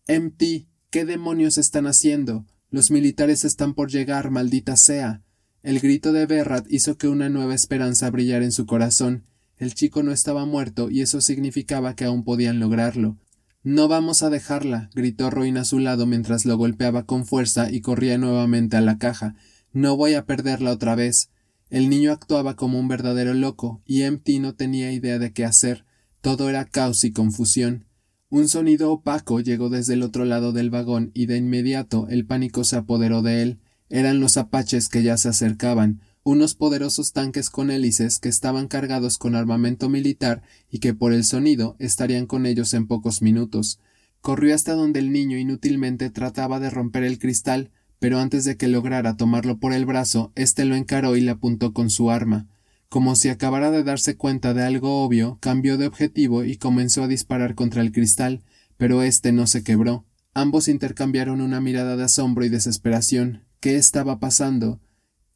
MT. 0.08 0.68
¿Qué 0.90 1.06
demonios 1.06 1.58
están 1.58 1.88
haciendo? 1.88 2.46
Los 2.70 2.92
militares 2.92 3.44
están 3.44 3.74
por 3.74 3.92
llegar, 3.92 4.32
maldita 4.32 4.78
sea. 4.78 5.22
El 5.64 5.80
grito 5.80 6.14
de 6.14 6.26
Berrat 6.26 6.66
hizo 6.70 6.98
que 6.98 7.08
una 7.08 7.30
nueva 7.30 7.54
esperanza 7.54 8.10
brillara 8.10 8.46
en 8.46 8.52
su 8.52 8.66
corazón. 8.66 9.26
El 9.58 9.74
chico 9.76 10.02
no 10.02 10.12
estaba 10.12 10.46
muerto 10.46 10.90
y 10.90 11.02
eso 11.02 11.22
significaba 11.22 11.96
que 11.96 12.06
aún 12.06 12.24
podían 12.24 12.60
lograrlo. 12.60 13.18
No 13.64 13.88
vamos 13.88 14.24
a 14.24 14.32
dejarla, 14.32 14.90
gritó 14.96 15.30
Roin 15.30 15.58
a 15.58 15.66
su 15.66 15.78
lado 15.78 16.08
mientras 16.08 16.46
lo 16.46 16.58
golpeaba 16.58 17.06
con 17.06 17.28
fuerza 17.28 17.70
y 17.72 17.82
corría 17.82 18.18
nuevamente 18.18 18.76
a 18.76 18.82
la 18.82 18.98
caja. 18.98 19.36
No 19.72 19.96
voy 19.98 20.16
a 20.16 20.26
perderla 20.26 20.72
otra 20.72 20.96
vez. 20.96 21.30
El 21.72 21.90
niño 21.90 22.12
actuaba 22.12 22.56
como 22.56 22.78
un 22.78 22.88
verdadero 22.88 23.34
loco, 23.34 23.82
y 23.86 24.04
Empty 24.04 24.40
no 24.40 24.54
tenía 24.56 24.92
idea 24.92 25.18
de 25.18 25.32
qué 25.32 25.46
hacer. 25.46 25.86
Todo 26.22 26.50
era 26.50 26.66
caos 26.66 27.04
y 27.06 27.12
confusión. 27.12 27.86
Un 28.30 28.50
sonido 28.50 28.92
opaco 28.92 29.40
llegó 29.40 29.70
desde 29.70 29.94
el 29.94 30.04
otro 30.04 30.26
lado 30.26 30.52
del 30.52 30.70
vagón 30.70 31.12
y 31.14 31.26
de 31.26 31.38
inmediato 31.38 32.08
el 32.10 32.26
pánico 32.26 32.66
se 32.66 32.76
apoderó 32.76 33.22
de 33.22 33.42
él. 33.42 33.60
Eran 33.90 34.20
los 34.20 34.38
apaches 34.38 34.90
que 34.90 35.02
ya 35.02 35.18
se 35.18 35.30
acercaban 35.30 36.02
unos 36.24 36.54
poderosos 36.54 37.14
tanques 37.14 37.50
con 37.50 37.72
hélices 37.72 38.20
que 38.20 38.30
estaban 38.30 38.68
cargados 38.68 39.18
con 39.18 39.36
armamento 39.36 39.90
militar 39.90 40.44
y 40.70 40.80
que 40.80 40.94
por 40.94 41.14
el 41.14 41.24
sonido 41.24 41.76
estarían 41.80 42.28
con 42.28 42.46
ellos 42.46 42.74
en 42.74 42.86
pocos 42.86 43.22
minutos. 43.22 43.80
Corrió 44.20 44.54
hasta 44.54 44.74
donde 44.74 45.00
el 45.00 45.12
niño 45.12 45.38
inútilmente 45.38 46.12
trataba 46.12 46.60
de 46.60 46.70
romper 46.70 47.04
el 47.04 47.18
cristal, 47.18 47.72
pero 48.02 48.20
antes 48.20 48.46
de 48.46 48.58
que 48.58 48.68
lograra 48.68 49.16
tomarlo 49.16 49.60
por 49.60 49.74
el 49.74 49.86
brazo, 49.86 50.32
éste 50.34 50.66
lo 50.66 50.74
encaró 50.74 51.16
y 51.16 51.22
le 51.22 51.30
apuntó 51.30 51.72
con 51.72 51.92
su 51.92 52.10
arma. 52.10 52.48
Como 52.90 53.16
si 53.16 53.30
acabara 53.30 53.70
de 53.70 53.84
darse 53.84 54.18
cuenta 54.18 54.56
de 54.56 54.64
algo 54.64 55.04
obvio, 55.04 55.38
cambió 55.40 55.78
de 55.78 55.86
objetivo 55.86 56.44
y 56.44 56.58
comenzó 56.58 57.04
a 57.04 57.08
disparar 57.08 57.54
contra 57.54 57.84
el 57.84 57.92
cristal, 57.92 58.42
pero 58.76 59.04
éste 59.04 59.32
no 59.34 59.46
se 59.46 59.64
quebró. 59.64 60.04
Ambos 60.34 60.68
intercambiaron 60.68 61.42
una 61.42 61.62
mirada 61.62 61.96
de 61.96 62.06
asombro 62.06 62.44
y 62.44 62.50
desesperación. 62.50 63.44
¿Qué 63.60 63.76
estaba 63.76 64.20
pasando? 64.20 64.80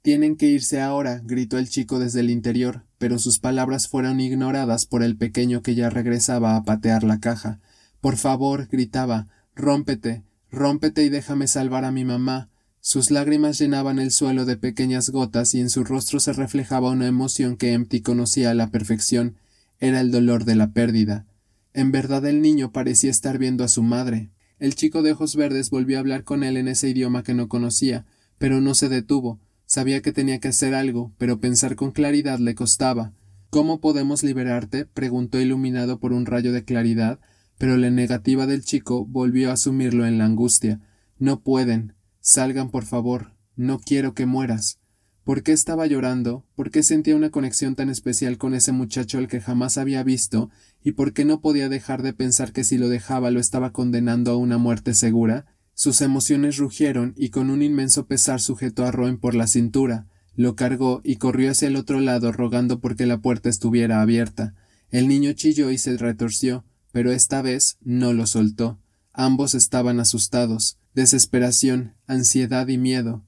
Tienen 0.02 0.36
que 0.36 0.48
irse 0.48 0.82
ahora, 0.82 1.22
gritó 1.24 1.60
el 1.60 1.70
chico 1.70 2.00
desde 2.00 2.22
el 2.22 2.32
interior, 2.32 2.88
pero 2.98 3.20
sus 3.20 3.38
palabras 3.38 3.88
fueron 3.88 4.20
ignoradas 4.20 4.88
por 4.88 5.04
el 5.04 5.18
pequeño 5.18 5.62
que 5.62 5.76
ya 5.76 5.92
regresaba 5.92 6.56
a 6.56 6.64
patear 6.64 7.04
la 7.04 7.20
caja. 7.20 7.60
Por 8.02 8.18
favor, 8.18 8.68
gritaba, 8.72 9.28
rómpete, 9.54 10.24
rómpete 10.50 11.04
y 11.04 11.10
déjame 11.10 11.48
salvar 11.48 11.86
a 11.86 11.92
mi 11.92 12.06
mamá. 12.06 12.50
Sus 12.88 13.10
lágrimas 13.10 13.58
llenaban 13.58 13.98
el 13.98 14.12
suelo 14.12 14.46
de 14.46 14.58
pequeñas 14.58 15.10
gotas 15.10 15.56
y 15.56 15.60
en 15.60 15.72
su 15.72 15.84
rostro 15.84 16.20
se 16.20 16.34
reflejaba 16.34 16.92
una 16.92 17.08
emoción 17.08 17.58
que 17.58 17.74
Empty 17.74 18.02
conocía 18.02 18.52
a 18.52 18.54
la 18.54 18.70
perfección. 18.70 19.38
Era 19.80 20.02
el 20.02 20.12
dolor 20.12 20.46
de 20.46 20.54
la 20.54 20.72
pérdida. 20.72 21.26
En 21.74 21.92
verdad 21.92 22.24
el 22.28 22.44
niño 22.44 22.72
parecía 22.72 23.10
estar 23.10 23.40
viendo 23.40 23.64
a 23.64 23.70
su 23.70 23.82
madre. 23.82 24.30
El 24.60 24.76
chico 24.76 25.02
de 25.02 25.14
ojos 25.14 25.36
verdes 25.36 25.72
volvió 25.72 25.98
a 25.98 26.02
hablar 26.02 26.24
con 26.24 26.44
él 26.44 26.58
en 26.58 26.68
ese 26.68 26.88
idioma 26.88 27.24
que 27.24 27.34
no 27.34 27.48
conocía, 27.50 28.06
pero 28.38 28.62
no 28.62 28.76
se 28.76 28.88
detuvo. 28.88 29.40
Sabía 29.66 30.04
que 30.04 30.14
tenía 30.14 30.40
que 30.40 30.50
hacer 30.50 30.76
algo, 30.76 31.12
pero 31.18 31.40
pensar 31.40 31.76
con 31.76 31.90
claridad 31.90 32.38
le 32.38 32.54
costaba. 32.54 33.14
¿Cómo 33.50 33.82
podemos 33.82 34.22
liberarte? 34.22 34.86
preguntó 34.86 35.42
iluminado 35.42 36.00
por 36.00 36.14
un 36.14 36.28
rayo 36.28 36.54
de 36.54 36.64
claridad, 36.64 37.20
pero 37.58 37.78
la 37.78 37.90
negativa 37.90 38.46
del 38.46 38.64
chico 38.64 39.08
volvió 39.08 39.52
a 39.52 39.58
sumirlo 39.58 40.06
en 40.06 40.20
la 40.20 40.26
angustia. 40.26 40.82
No 41.18 41.40
pueden. 41.40 41.96
Salgan, 42.28 42.72
por 42.72 42.86
favor. 42.86 43.34
No 43.56 43.78
quiero 43.78 44.16
que 44.16 44.26
mueras. 44.26 44.80
¿Por 45.24 45.44
qué 45.44 45.52
estaba 45.52 45.86
llorando? 45.86 46.44
¿Por 46.56 46.72
qué 46.72 46.82
sentía 46.82 47.16
una 47.16 47.30
conexión 47.30 47.76
tan 47.76 47.92
especial 47.92 48.40
con 48.40 48.56
ese 48.56 48.72
muchacho 48.72 49.20
al 49.20 49.28
que 49.28 49.42
jamás 49.42 49.78
había 49.78 50.02
visto? 50.02 50.50
¿Y 50.84 50.94
por 50.94 51.14
qué 51.14 51.24
no 51.24 51.40
podía 51.40 51.70
dejar 51.70 52.02
de 52.02 52.14
pensar 52.14 52.52
que 52.52 52.64
si 52.64 52.80
lo 52.80 52.90
dejaba 52.90 53.30
lo 53.30 53.40
estaba 53.40 53.74
condenando 53.74 54.32
a 54.32 54.38
una 54.38 54.58
muerte 54.58 54.96
segura? 54.96 55.46
Sus 55.76 56.02
emociones 56.02 56.58
rugieron 56.58 57.14
y 57.16 57.30
con 57.30 57.52
un 57.52 57.62
inmenso 57.62 58.08
pesar 58.08 58.42
sujetó 58.42 58.86
a 58.86 58.92
Roen 58.92 59.20
por 59.20 59.36
la 59.36 59.46
cintura, 59.46 60.08
lo 60.36 60.56
cargó 60.56 61.02
y 61.04 61.18
corrió 61.18 61.52
hacia 61.52 61.68
el 61.68 61.76
otro 61.76 62.00
lado 62.00 62.32
rogando 62.32 62.80
porque 62.80 63.06
la 63.06 63.20
puerta 63.20 63.50
estuviera 63.50 64.02
abierta. 64.02 64.56
El 64.90 65.08
niño 65.08 65.34
chilló 65.34 65.70
y 65.70 65.78
se 65.78 65.96
retorció, 65.96 66.66
pero 66.92 67.12
esta 67.12 67.44
vez 67.44 67.78
no 67.82 68.14
lo 68.14 68.26
soltó. 68.26 68.80
Ambos 69.14 69.54
estaban 69.54 70.00
asustados, 70.00 70.80
desesperación, 70.96 71.94
ansiedad 72.08 72.70
y 72.70 72.78
miedo. 72.78 73.26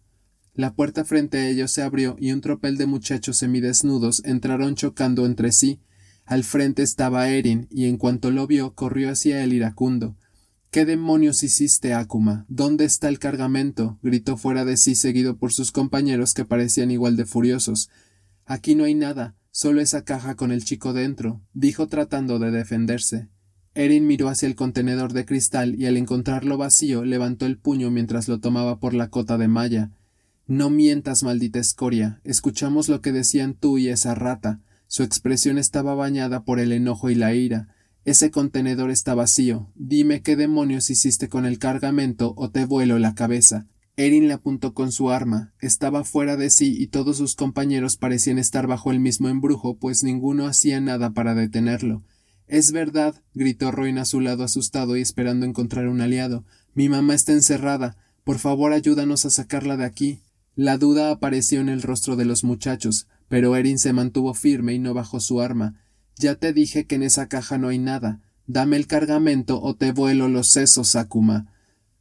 La 0.53 0.73
puerta 0.73 1.03
frente 1.03 1.37
a 1.37 1.49
ellos 1.49 1.69
se 1.69 1.83
abrió 1.83 2.15
y 2.17 2.31
un 2.31 2.39
tropel 2.39 2.77
de 2.77 2.87
muchachos 2.87 3.37
semidesnudos 3.37 4.23
entraron 4.25 4.75
chocando 4.75 5.25
entre 5.25 5.51
sí. 5.51 5.81
Al 6.25 6.45
frente 6.45 6.81
estaba 6.81 7.29
Erin, 7.29 7.67
y 7.69 7.85
en 7.85 7.97
cuanto 7.97 8.31
lo 8.31 8.47
vio 8.47 8.73
corrió 8.73 9.11
hacia 9.11 9.43
él 9.43 9.53
iracundo. 9.53 10.15
¿Qué 10.71 10.85
demonios 10.85 11.43
hiciste, 11.43 11.93
Akuma? 11.93 12.45
¿Dónde 12.47 12.85
está 12.85 13.09
el 13.09 13.19
cargamento? 13.19 13.99
gritó 14.01 14.37
fuera 14.37 14.65
de 14.65 14.77
sí 14.77 14.95
seguido 14.95 15.37
por 15.37 15.51
sus 15.51 15.71
compañeros 15.71 16.33
que 16.33 16.45
parecían 16.45 16.89
igual 16.89 17.17
de 17.17 17.25
furiosos. 17.25 17.89
Aquí 18.45 18.75
no 18.75 18.85
hay 18.85 18.95
nada, 18.95 19.35
solo 19.51 19.81
esa 19.81 20.03
caja 20.05 20.35
con 20.35 20.51
el 20.51 20.63
chico 20.63 20.93
dentro, 20.93 21.41
dijo 21.53 21.87
tratando 21.87 22.39
de 22.39 22.51
defenderse. 22.51 23.27
Erin 23.77 24.07
miró 24.07 24.27
hacia 24.27 24.47
el 24.47 24.55
contenedor 24.55 25.13
de 25.13 25.23
cristal 25.23 25.75
y 25.75 25.85
al 25.85 25.97
encontrarlo 25.97 26.57
vacío 26.57 27.05
levantó 27.05 27.45
el 27.45 27.59
puño 27.59 27.91
mientras 27.91 28.27
lo 28.27 28.39
tomaba 28.39 28.79
por 28.79 28.95
la 28.95 29.11
cota 29.11 29.37
de 29.37 29.47
malla. 29.47 29.91
No 30.47 30.71
mientas, 30.71 31.21
maldita 31.21 31.59
escoria. 31.59 32.19
Escuchamos 32.23 32.89
lo 32.89 33.01
que 33.01 33.11
decían 33.11 33.53
tú 33.53 33.77
y 33.77 33.89
esa 33.89 34.15
rata. 34.15 34.61
Su 34.87 35.03
expresión 35.03 35.59
estaba 35.59 35.93
bañada 35.93 36.43
por 36.43 36.59
el 36.59 36.71
enojo 36.71 37.11
y 37.11 37.15
la 37.15 37.35
ira. 37.35 37.67
Ese 38.03 38.31
contenedor 38.31 38.89
está 38.89 39.13
vacío. 39.13 39.71
Dime 39.75 40.23
qué 40.23 40.35
demonios 40.35 40.89
hiciste 40.89 41.29
con 41.29 41.45
el 41.45 41.59
cargamento 41.59 42.33
o 42.35 42.49
te 42.49 42.65
vuelo 42.65 42.97
la 42.97 43.13
cabeza. 43.13 43.67
Erin 43.95 44.27
le 44.27 44.33
apuntó 44.33 44.73
con 44.73 44.91
su 44.91 45.11
arma. 45.11 45.53
Estaba 45.59 46.03
fuera 46.03 46.35
de 46.35 46.49
sí 46.49 46.75
y 46.79 46.87
todos 46.87 47.17
sus 47.17 47.35
compañeros 47.35 47.95
parecían 47.95 48.39
estar 48.39 48.65
bajo 48.65 48.89
el 48.89 48.99
mismo 48.99 49.29
embrujo, 49.29 49.77
pues 49.77 50.03
ninguno 50.03 50.47
hacía 50.47 50.81
nada 50.81 51.11
para 51.11 51.35
detenerlo. 51.35 52.01
Es 52.47 52.71
verdad, 52.71 53.21
gritó 53.33 53.71
Roin 53.71 53.97
a 53.97 54.05
su 54.05 54.21
lado 54.21 54.43
asustado 54.43 54.95
y 54.95 55.01
esperando 55.01 55.45
encontrar 55.45 55.87
un 55.87 55.99
aliado. 55.99 56.45
Mi 56.73 56.87
mamá 56.87 57.13
está 57.13 57.33
encerrada. 57.33 57.97
Por 58.23 58.39
favor 58.39 58.71
ayúdanos 58.71 59.25
a 59.25 59.29
sacarla 59.29 59.75
de 59.75 59.85
aquí. 59.85 60.21
La 60.55 60.77
duda 60.77 61.11
apareció 61.11 61.59
en 61.59 61.69
el 61.69 61.81
rostro 61.81 62.15
de 62.15 62.25
los 62.25 62.43
muchachos, 62.43 63.07
pero 63.27 63.55
Erin 63.55 63.77
se 63.77 63.93
mantuvo 63.93 64.33
firme 64.33 64.73
y 64.73 64.79
no 64.79 64.93
bajó 64.93 65.19
su 65.19 65.41
arma. 65.41 65.75
Ya 66.15 66.35
te 66.35 66.53
dije 66.53 66.85
que 66.85 66.95
en 66.95 67.03
esa 67.03 67.27
caja 67.27 67.57
no 67.57 67.67
hay 67.67 67.79
nada. 67.79 68.21
Dame 68.47 68.77
el 68.77 68.87
cargamento 68.87 69.61
o 69.61 69.75
te 69.75 69.91
vuelo 69.91 70.29
los 70.29 70.49
sesos, 70.49 70.89
Sakuma. 70.89 71.53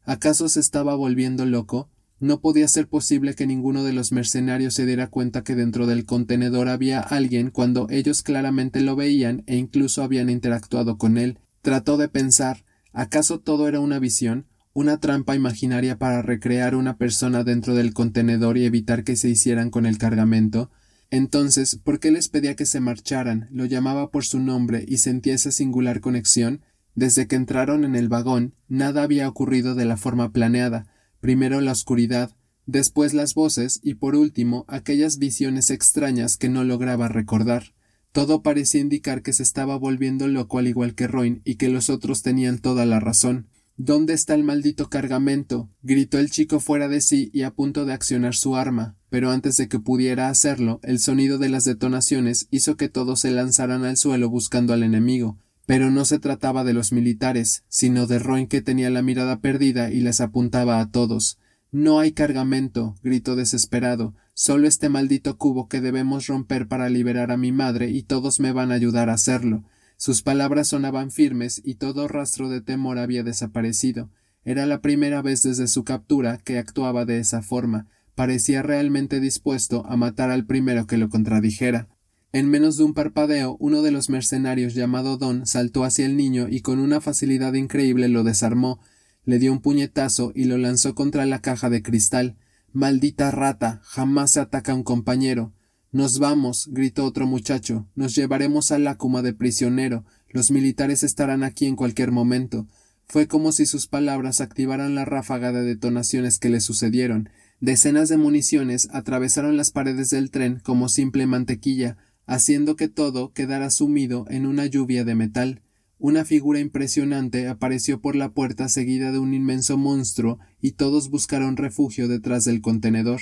¿Acaso 0.05 0.49
se 0.49 0.61
estaba 0.61 0.95
volviendo 0.95 1.45
loco? 1.45 1.91
No 2.19 2.41
podía 2.41 2.67
ser 2.69 2.89
posible 2.89 3.35
que 3.35 3.47
ninguno 3.47 3.85
de 3.85 3.93
los 3.93 4.13
mercenarios 4.13 4.75
se 4.75 4.87
diera 4.87 5.09
cuenta 5.09 5.45
que 5.45 5.55
dentro 5.55 5.87
del 5.87 6.07
contenedor 6.07 6.69
había 6.69 7.01
alguien 7.01 7.51
cuando 7.51 7.87
ellos 7.91 8.23
claramente 8.23 8.81
lo 8.81 8.97
veían 8.97 9.43
e 9.47 9.57
incluso 9.57 10.03
habían 10.03 10.31
interactuado 10.31 10.97
con 10.97 11.19
él. 11.19 11.39
Trató 11.63 11.97
de 11.97 12.09
pensar 12.09 12.65
¿acaso 12.93 13.41
todo 13.41 13.69
era 13.69 13.81
una 13.81 13.99
visión? 13.99 14.47
una 14.77 14.99
trampa 14.99 15.35
imaginaria 15.35 15.99
para 15.99 16.21
recrear 16.21 16.75
una 16.75 16.99
persona 16.99 17.45
dentro 17.45 17.75
del 17.75 17.95
contenedor 17.95 18.59
y 18.59 18.67
evitar 18.67 19.05
que 19.05 19.17
se 19.17 19.31
hicieran 19.31 19.71
con 19.71 19.87
el 19.87 19.97
cargamento. 19.97 20.71
Entonces, 21.11 21.77
¿por 21.83 21.99
qué 21.99 22.11
les 22.11 22.29
pedía 22.29 22.57
que 22.57 22.67
se 22.67 22.81
marcharan? 22.81 23.49
Lo 23.51 23.65
llamaba 23.65 24.11
por 24.11 24.27
su 24.27 24.39
nombre 24.39 24.85
y 24.87 24.99
sentía 24.99 25.33
esa 25.33 25.51
singular 25.51 26.03
conexión. 26.03 26.61
Desde 26.95 27.27
que 27.27 27.37
entraron 27.37 27.87
en 27.87 27.97
el 27.97 28.11
vagón, 28.11 28.53
nada 28.69 29.03
había 29.03 29.31
ocurrido 29.31 29.75
de 29.75 29.87
la 29.87 29.97
forma 29.97 30.31
planeada. 30.31 30.87
Primero 31.27 31.61
la 31.61 31.73
oscuridad, 31.73 32.31
después 32.67 33.13
las 33.13 33.35
voces 33.35 33.81
y 33.83 33.95
por 33.95 34.15
último 34.15 34.65
aquellas 34.69 35.19
visiones 35.19 35.73
extrañas 35.73 36.37
que 36.37 36.49
no 36.49 36.63
lograba 36.63 37.09
recordar. 37.09 37.75
Todo 38.13 38.43
parecía 38.45 38.81
indicar 38.81 39.23
que 39.23 39.33
se 39.33 39.43
estaba 39.43 39.77
volviendo 39.77 40.29
loco 40.29 40.61
al 40.61 40.69
igual 40.69 40.95
que 40.95 41.09
Roin 41.09 41.43
y 41.45 41.57
que 41.57 41.69
los 41.69 41.91
otros 41.91 42.23
tenían 42.23 42.61
toda 42.61 42.87
la 42.87 43.01
razón. 43.01 43.49
¿Dónde 43.77 44.15
está 44.15 44.37
el 44.37 44.45
maldito 44.45 44.89
cargamento? 44.89 45.69
gritó 45.83 46.21
el 46.21 46.31
chico 46.31 46.61
fuera 46.61 46.87
de 46.87 47.01
sí 47.01 47.29
y 47.33 47.43
a 47.43 47.51
punto 47.51 47.87
de 47.87 47.93
accionar 47.93 48.37
su 48.37 48.55
arma, 48.55 48.97
pero 49.11 49.33
antes 49.33 49.57
de 49.57 49.67
que 49.67 49.81
pudiera 49.81 50.29
hacerlo, 50.29 50.79
el 50.85 51.01
sonido 51.01 51.39
de 51.39 51.49
las 51.49 51.65
detonaciones 51.65 52.47
hizo 52.53 52.77
que 52.77 52.89
todos 52.89 53.19
se 53.19 53.33
lanzaran 53.33 53.85
al 53.85 53.97
suelo 53.97 54.31
buscando 54.31 54.73
al 54.73 54.85
enemigo. 54.85 55.41
Pero 55.67 55.91
no 55.91 56.05
se 56.05 56.19
trataba 56.19 56.65
de 56.65 56.73
los 56.73 56.93
militares, 56.93 57.65
sino 57.69 58.07
de 58.07 58.19
Roin 58.19 58.47
que 58.47 58.63
tenía 58.63 58.89
la 58.89 59.03
mirada 59.03 59.41
perdida 59.41 59.91
y 59.91 60.01
les 60.01 60.21
apuntaba 60.21 60.81
a 60.81 60.91
todos. 60.91 61.39
No 61.73 61.99
hay 61.99 62.13
cargamento, 62.13 62.95
gritó 63.03 63.37
desesperado, 63.37 64.15
solo 64.33 64.69
este 64.69 64.89
maldito 64.89 65.37
cubo 65.37 65.69
que 65.69 65.81
debemos 65.81 66.29
romper 66.29 66.69
para 66.69 66.89
liberar 66.89 67.33
a 67.33 67.37
mi 67.37 67.53
madre 67.53 67.91
y 67.91 68.05
todos 68.05 68.39
me 68.39 68.53
van 68.53 68.71
a 68.71 68.77
ayudar 68.77 69.11
a 69.11 69.15
hacerlo. 69.15 69.65
Sus 69.97 70.23
palabras 70.23 70.69
sonaban 70.69 71.11
firmes 71.11 71.61
y 71.65 71.75
todo 71.75 72.07
rastro 72.07 72.49
de 72.49 72.61
temor 72.61 72.99
había 72.99 73.25
desaparecido. 73.25 74.11
Era 74.45 74.65
la 74.67 74.81
primera 74.81 75.23
vez 75.23 75.43
desde 75.43 75.67
su 75.67 75.83
captura 75.83 76.39
que 76.39 76.59
actuaba 76.59 77.05
de 77.05 77.19
esa 77.19 77.43
forma. 77.43 77.89
Parecía 78.15 78.63
realmente 78.63 79.19
dispuesto 79.21 79.85
a 79.87 79.97
matar 79.97 80.31
al 80.31 80.47
primero 80.47 80.87
que 80.87 80.99
lo 80.99 81.09
contradijera. 81.09 81.89
En 82.37 82.51
menos 82.51 82.77
de 82.77 82.85
un 82.85 82.93
parpadeo, 82.93 83.57
uno 83.61 83.81
de 83.81 83.91
los 83.91 84.11
mercenarios 84.11 84.75
llamado 84.75 85.17
Don 85.17 85.47
saltó 85.47 85.85
hacia 85.85 86.05
el 86.05 86.19
niño 86.19 86.49
y 86.51 86.61
con 86.61 86.81
una 86.81 87.01
facilidad 87.01 87.55
increíble 87.55 88.11
lo 88.11 88.25
desarmó, 88.25 88.79
le 89.25 89.39
dio 89.39 89.51
un 89.51 89.63
puñetazo 89.63 90.33
y 90.35 90.45
lo 90.45 90.59
lanzó 90.59 90.95
contra 90.95 91.25
la 91.25 91.41
caja 91.41 91.71
de 91.71 91.83
cristal. 91.83 92.37
Maldita 92.75 93.31
rata. 93.31 93.81
jamás 93.85 94.33
se 94.33 94.41
ataca 94.41 94.73
a 94.73 94.75
un 94.75 94.83
compañero. 94.83 95.55
Nos 95.93 96.19
vamos, 96.19 96.69
gritó 96.71 97.07
otro 97.07 97.27
muchacho. 97.27 97.89
Nos 97.95 98.15
llevaremos 98.15 98.71
a 98.71 98.79
Lácuma 98.79 99.23
de 99.23 99.33
prisionero. 99.33 100.05
Los 100.29 100.51
militares 100.51 101.05
estarán 101.05 101.43
aquí 101.43 101.65
en 101.65 101.75
cualquier 101.75 102.13
momento. 102.13 102.69
Fue 103.07 103.29
como 103.29 103.51
si 103.51 103.65
sus 103.65 103.87
palabras 103.87 104.43
activaran 104.43 104.95
la 104.95 105.07
ráfaga 105.07 105.53
de 105.53 105.63
detonaciones 105.63 106.39
que 106.39 106.51
le 106.51 106.61
sucedieron. 106.61 107.31
Decenas 107.61 108.11
de 108.11 108.19
municiones 108.19 108.91
atravesaron 108.93 109.57
las 109.57 109.71
paredes 109.71 110.11
del 110.11 110.31
tren 110.31 110.61
como 110.63 110.91
simple 110.91 111.27
mantequilla, 111.27 111.97
haciendo 112.27 112.77
que 112.77 112.89
todo 112.89 113.33
quedara 113.33 113.71
sumido 113.71 114.27
en 114.29 114.47
una 114.47 114.67
lluvia 114.67 115.05
de 115.05 115.15
metal. 115.15 115.63
Una 115.99 116.25
figura 116.25 116.61
impresionante 116.61 117.49
apareció 117.49 118.01
por 118.01 118.17
la 118.17 118.33
puerta 118.33 118.69
seguida 118.69 119.13
de 119.13 119.19
un 119.19 119.33
inmenso 119.33 119.79
monstruo 119.79 120.39
y 120.61 120.73
todos 120.73 121.09
buscaron 121.09 121.57
refugio 121.57 122.09
detrás 122.09 122.45
del 122.45 122.61
contenedor. 122.61 123.21